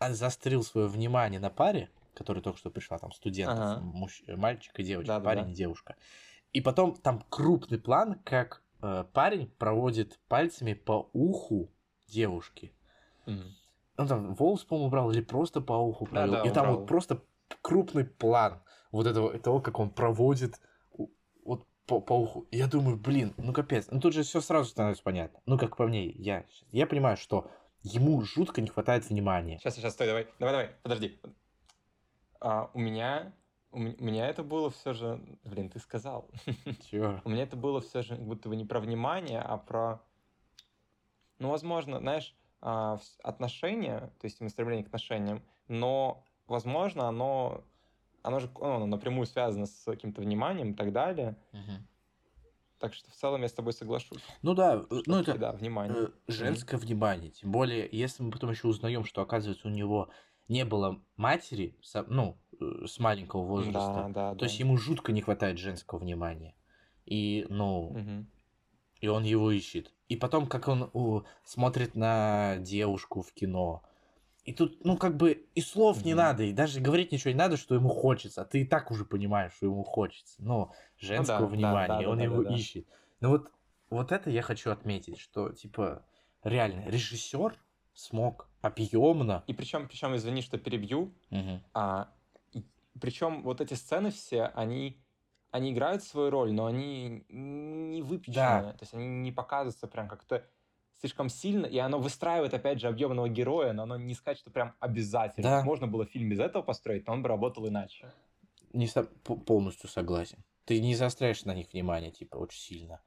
[0.00, 3.80] заострил свое внимание на паре, которая только что пришла, там студентов, ага.
[3.80, 4.22] муж...
[4.28, 5.50] мальчик и девочка, да, парень да.
[5.50, 5.96] и девушка.
[6.52, 11.70] И потом там крупный план, как э, парень проводит пальцами по уху
[12.08, 12.72] девушки.
[13.26, 13.50] Mm.
[13.96, 16.32] Он там волос, по-моему, брал или просто по уху провел.
[16.32, 16.78] Да, да, и там брал.
[16.78, 17.22] вот просто
[17.62, 20.60] крупный план вот этого, того, как он проводит
[21.86, 22.46] по, по уху.
[22.50, 23.88] Я думаю, блин, ну капец.
[23.90, 25.40] Ну тут же все сразу становится понятно.
[25.46, 27.50] Ну, как по мне, я, я понимаю, что
[27.82, 29.58] ему жутко не хватает внимания.
[29.58, 31.20] Сейчас, сейчас, стой, давай, давай, давай, подожди.
[32.40, 33.32] А, у меня
[33.74, 35.20] у меня это было все же...
[35.42, 36.30] Блин, ты сказал.
[36.90, 37.20] Чего?
[37.24, 40.00] У меня это было все же будто бы не про внимание, а про...
[41.40, 47.64] Ну, возможно, знаешь, а, отношения, то есть стремление к отношениям, но, возможно, оно,
[48.24, 51.36] оно же ну, напрямую связано с каким-то вниманием и так далее.
[51.52, 51.72] Угу.
[52.78, 54.22] Так что в целом я с тобой соглашусь.
[54.42, 56.08] Ну да, ну это да, внимание.
[56.08, 57.30] Э, женское внимание.
[57.30, 60.08] Тем более, если мы потом еще узнаем, что оказывается у него
[60.48, 61.76] не было матери,
[62.08, 64.46] ну, э, с маленького возраста, да, да, то да.
[64.46, 66.54] есть ему жутко не хватает женского внимания.
[67.04, 68.26] И, ну, угу.
[69.00, 69.92] и он его ищет.
[70.08, 73.82] И потом, как он у, смотрит на девушку в кино.
[74.44, 76.06] И тут, ну, как бы и слов угу.
[76.06, 78.42] не надо, и даже говорить ничего не надо, что ему хочется.
[78.42, 80.42] А ты и так уже понимаешь, что ему хочется.
[80.42, 82.54] Но женского ну, да, внимания, да, да, он да, его да, да.
[82.54, 82.86] ищет.
[83.20, 83.50] Ну вот,
[83.88, 86.04] вот это я хочу отметить, что, типа,
[86.42, 87.58] реально, режиссер
[87.94, 89.44] смог объемно.
[89.46, 91.14] И причем, причем, извини, что перебью.
[91.30, 91.60] Угу.
[91.72, 92.12] А,
[93.00, 95.02] причем вот эти сцены все, они,
[95.52, 98.34] они играют свою роль, но они не выпечены.
[98.34, 98.72] Да.
[98.72, 100.44] То есть они не показываются прям как-то
[101.04, 104.72] слишком сильно, и оно выстраивает, опять же, объемного героя, но оно не сказать, что прям
[104.80, 105.42] обязательно.
[105.42, 105.62] Да.
[105.62, 108.10] Можно было фильм без этого построить, но он бы работал иначе.
[108.72, 109.04] Не со...
[109.04, 110.38] полностью согласен.
[110.64, 113.00] Ты не заостряешь на них внимание, типа, очень сильно.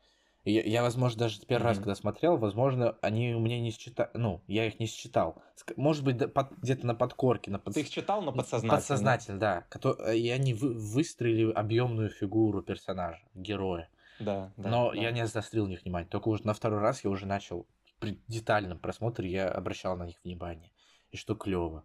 [0.45, 1.67] Я, я возможно, даже первый mm-hmm.
[1.67, 5.41] раз, когда смотрел, возможно, они у меня не считали, ну, я их не считал.
[5.75, 6.17] Может быть,
[6.61, 7.49] где-то на подкорке.
[7.49, 7.73] На под...
[7.73, 8.77] Ты их читал, но подсознательно.
[8.77, 9.65] Подсознательно, да.
[10.05, 10.73] Э, и они вы...
[10.73, 13.89] выстроили объемную фигуру персонажа, героя.
[14.19, 14.69] Да, да.
[14.69, 15.01] Но да.
[15.01, 16.07] я не заострил на них внимание.
[16.07, 17.65] Только уже на второй раз я уже начал
[17.99, 20.71] при детальном просмотре я обращал на них внимание.
[21.11, 21.83] И что клево.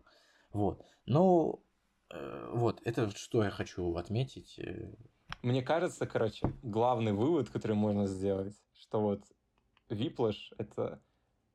[0.53, 0.85] Вот.
[1.07, 1.65] Ну,
[2.11, 4.59] э, вот, это что я хочу отметить.
[4.59, 4.93] Э,
[5.43, 9.23] мне кажется, короче, главный вывод, который можно сделать, что вот
[9.89, 11.01] Whiplash— это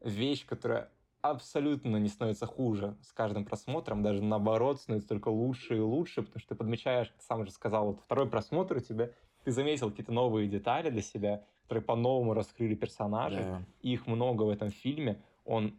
[0.01, 0.91] вещь, которая
[1.21, 6.39] абсолютно не становится хуже с каждым просмотром, даже наоборот, становится только лучше и лучше, потому
[6.39, 9.11] что ты подмечаешь, ты сам же сказал, вот второй просмотр у тебя,
[9.43, 13.61] ты заметил какие-то новые детали для себя, которые по-новому раскрыли персонажей, yeah.
[13.81, 15.77] их много в этом фильме, он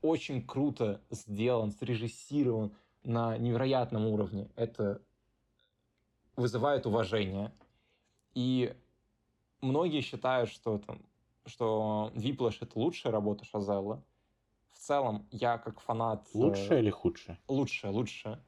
[0.00, 2.72] очень круто сделан, срежиссирован
[3.02, 4.48] на невероятном уровне.
[4.54, 5.02] Это
[6.36, 7.50] вызывает уважение.
[8.34, 8.76] И
[9.60, 11.02] многие считают, что, там,
[11.46, 14.04] что Whiplash— это лучшая работа Шазелла.
[14.70, 16.28] В целом, я как фанат...
[16.32, 17.40] Лучшая э, или худшая?
[17.48, 18.40] Лучшая, лучшая.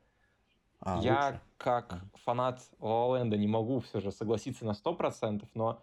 [0.79, 1.41] А, я лучше?
[1.57, 2.19] как а.
[2.19, 5.83] фанат La не могу все же согласиться на 100%, но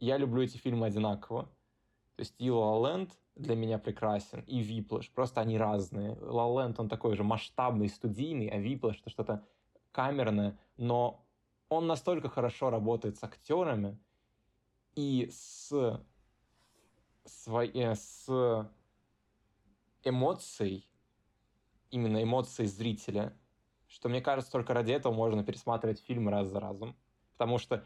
[0.00, 1.44] я люблю эти фильмы одинаково.
[2.16, 5.10] То есть и La La для меня прекрасен, и Whiplash.
[5.10, 6.16] Просто они разные.
[6.16, 9.46] La La он такой же масштабный, студийный, а Виплэш— это что-то
[9.92, 11.24] камерное, но
[11.68, 13.98] он настолько хорошо работает с актерами,
[14.94, 15.72] и с,
[17.24, 18.70] своей, э, с
[20.02, 20.88] эмоцией,
[21.90, 23.36] именно эмоцией зрителя,
[23.86, 26.96] что мне кажется, только ради этого можно пересматривать фильм раз за разом.
[27.32, 27.84] Потому что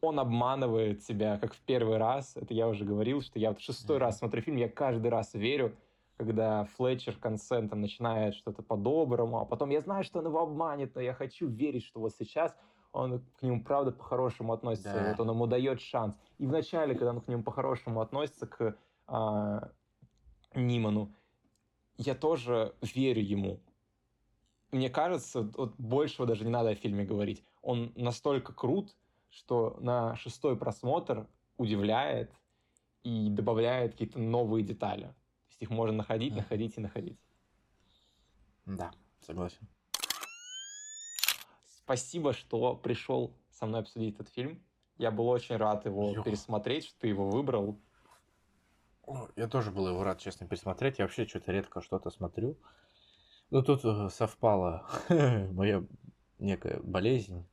[0.00, 2.36] он обманывает тебя, как в первый раз.
[2.36, 4.00] Это я уже говорил, что я вот шестой mm-hmm.
[4.00, 5.76] раз смотрю фильм, я каждый раз верю,
[6.16, 10.40] когда Флетчер в конце там начинает что-то по-доброму, а потом я знаю, что он его
[10.40, 12.56] обманет, но я хочу верить, что вот сейчас
[12.92, 15.10] он к нему правда по-хорошему относится, да.
[15.10, 16.16] вот он ему дает шанс.
[16.38, 18.76] И вначале, когда он к нему по-хорошему относится, к
[19.06, 19.70] а,
[20.54, 21.14] Ниману,
[21.96, 23.60] я тоже верю ему.
[24.70, 27.44] Мне кажется, вот большего даже не надо о фильме говорить.
[27.62, 28.94] Он настолько крут,
[29.30, 31.26] что на шестой просмотр
[31.56, 32.32] удивляет
[33.02, 35.06] и добавляет какие-то новые детали.
[35.06, 37.18] То есть их можно находить, находить и находить.
[38.66, 39.66] Да, согласен.
[41.66, 44.62] Спасибо, что пришел со мной обсудить этот фильм.
[44.98, 46.22] Я был очень рад его Ё.
[46.22, 47.80] пересмотреть, что ты его выбрал.
[49.36, 50.98] Я тоже был его рад, честно, пересмотреть.
[50.98, 52.58] Я вообще что-то редко что-то смотрю.
[53.50, 55.82] Ну, тут э, совпала моя
[56.38, 57.48] некая болезнь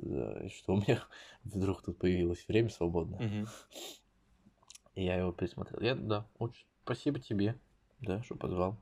[0.00, 1.02] что у меня
[1.44, 3.18] вдруг тут появилось время свободное.
[3.18, 3.48] Угу.
[4.94, 5.80] И я его пересмотрел.
[5.80, 7.58] Я, да, очень спасибо тебе,
[8.00, 8.78] да, что позвал.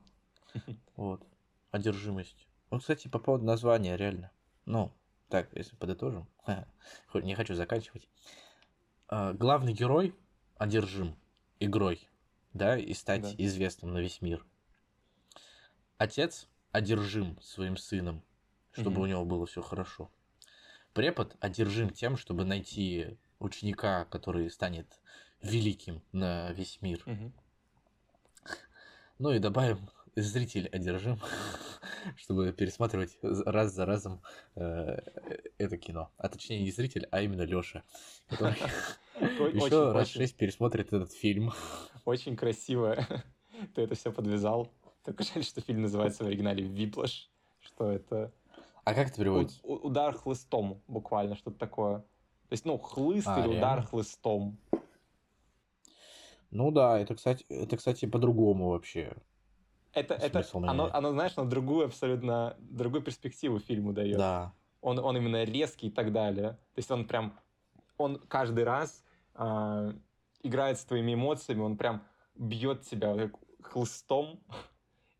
[0.95, 1.23] Вот.
[1.71, 2.47] Одержимость.
[2.71, 4.31] Ну, кстати, по поводу названия, реально.
[4.65, 4.91] Ну,
[5.29, 6.27] так, если подытожим.
[7.13, 8.09] Не хочу заканчивать.
[9.07, 10.15] А, главный герой
[10.55, 11.15] одержим
[11.59, 12.09] игрой,
[12.53, 13.33] да, и стать да.
[13.37, 14.43] известным на весь мир.
[15.97, 18.23] Отец одержим своим сыном,
[18.71, 19.03] чтобы угу.
[19.03, 20.09] у него было все хорошо
[20.99, 24.85] препод одержим тем, чтобы найти ученика, который станет
[25.41, 27.01] великим на весь мир.
[27.05, 27.31] Угу.
[29.19, 31.21] Ну и добавим зритель одержим,
[32.17, 34.21] чтобы пересматривать раз за разом
[34.55, 34.97] э,
[35.57, 36.11] это кино.
[36.17, 37.81] А точнее не зритель, а именно Лёша,
[38.27, 38.59] который
[39.53, 41.53] еще раз шесть пересмотрит этот фильм.
[42.03, 43.07] Очень красиво
[43.73, 44.69] ты это все подвязал.
[45.05, 47.29] Только жаль, что фильм называется в оригинале «Виплаш»,
[47.61, 48.33] что это
[48.89, 49.59] а как это переводится?
[49.63, 51.99] У, удар хлыстом, буквально, что-то такое.
[51.99, 53.57] То есть, ну, хлыст а, или реально?
[53.57, 54.57] удар хлыстом.
[56.51, 59.13] Ну да, это, кстати, это, кстати, по-другому вообще.
[59.93, 64.17] Это, это оно, оно, знаешь, на другую абсолютно, другую перспективу фильму дает.
[64.17, 64.53] Да.
[64.81, 66.51] Он, он именно резкий и так далее.
[66.73, 67.37] То есть он прям,
[67.97, 69.03] он каждый раз
[69.35, 69.93] э,
[70.43, 72.03] играет с твоими эмоциями, он прям
[72.35, 73.29] бьет тебя
[73.61, 74.39] хлыстом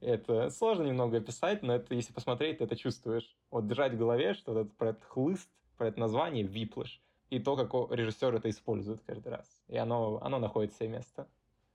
[0.02, 3.36] это сложно немного описать, но это, если посмотреть, ты это чувствуешь.
[3.52, 7.56] Вот держать в голове, что этот, про этот хлыст, про это название, виплыш, и то,
[7.56, 9.48] как режиссер это использует каждый раз.
[9.68, 11.28] И оно, оно находит себе место.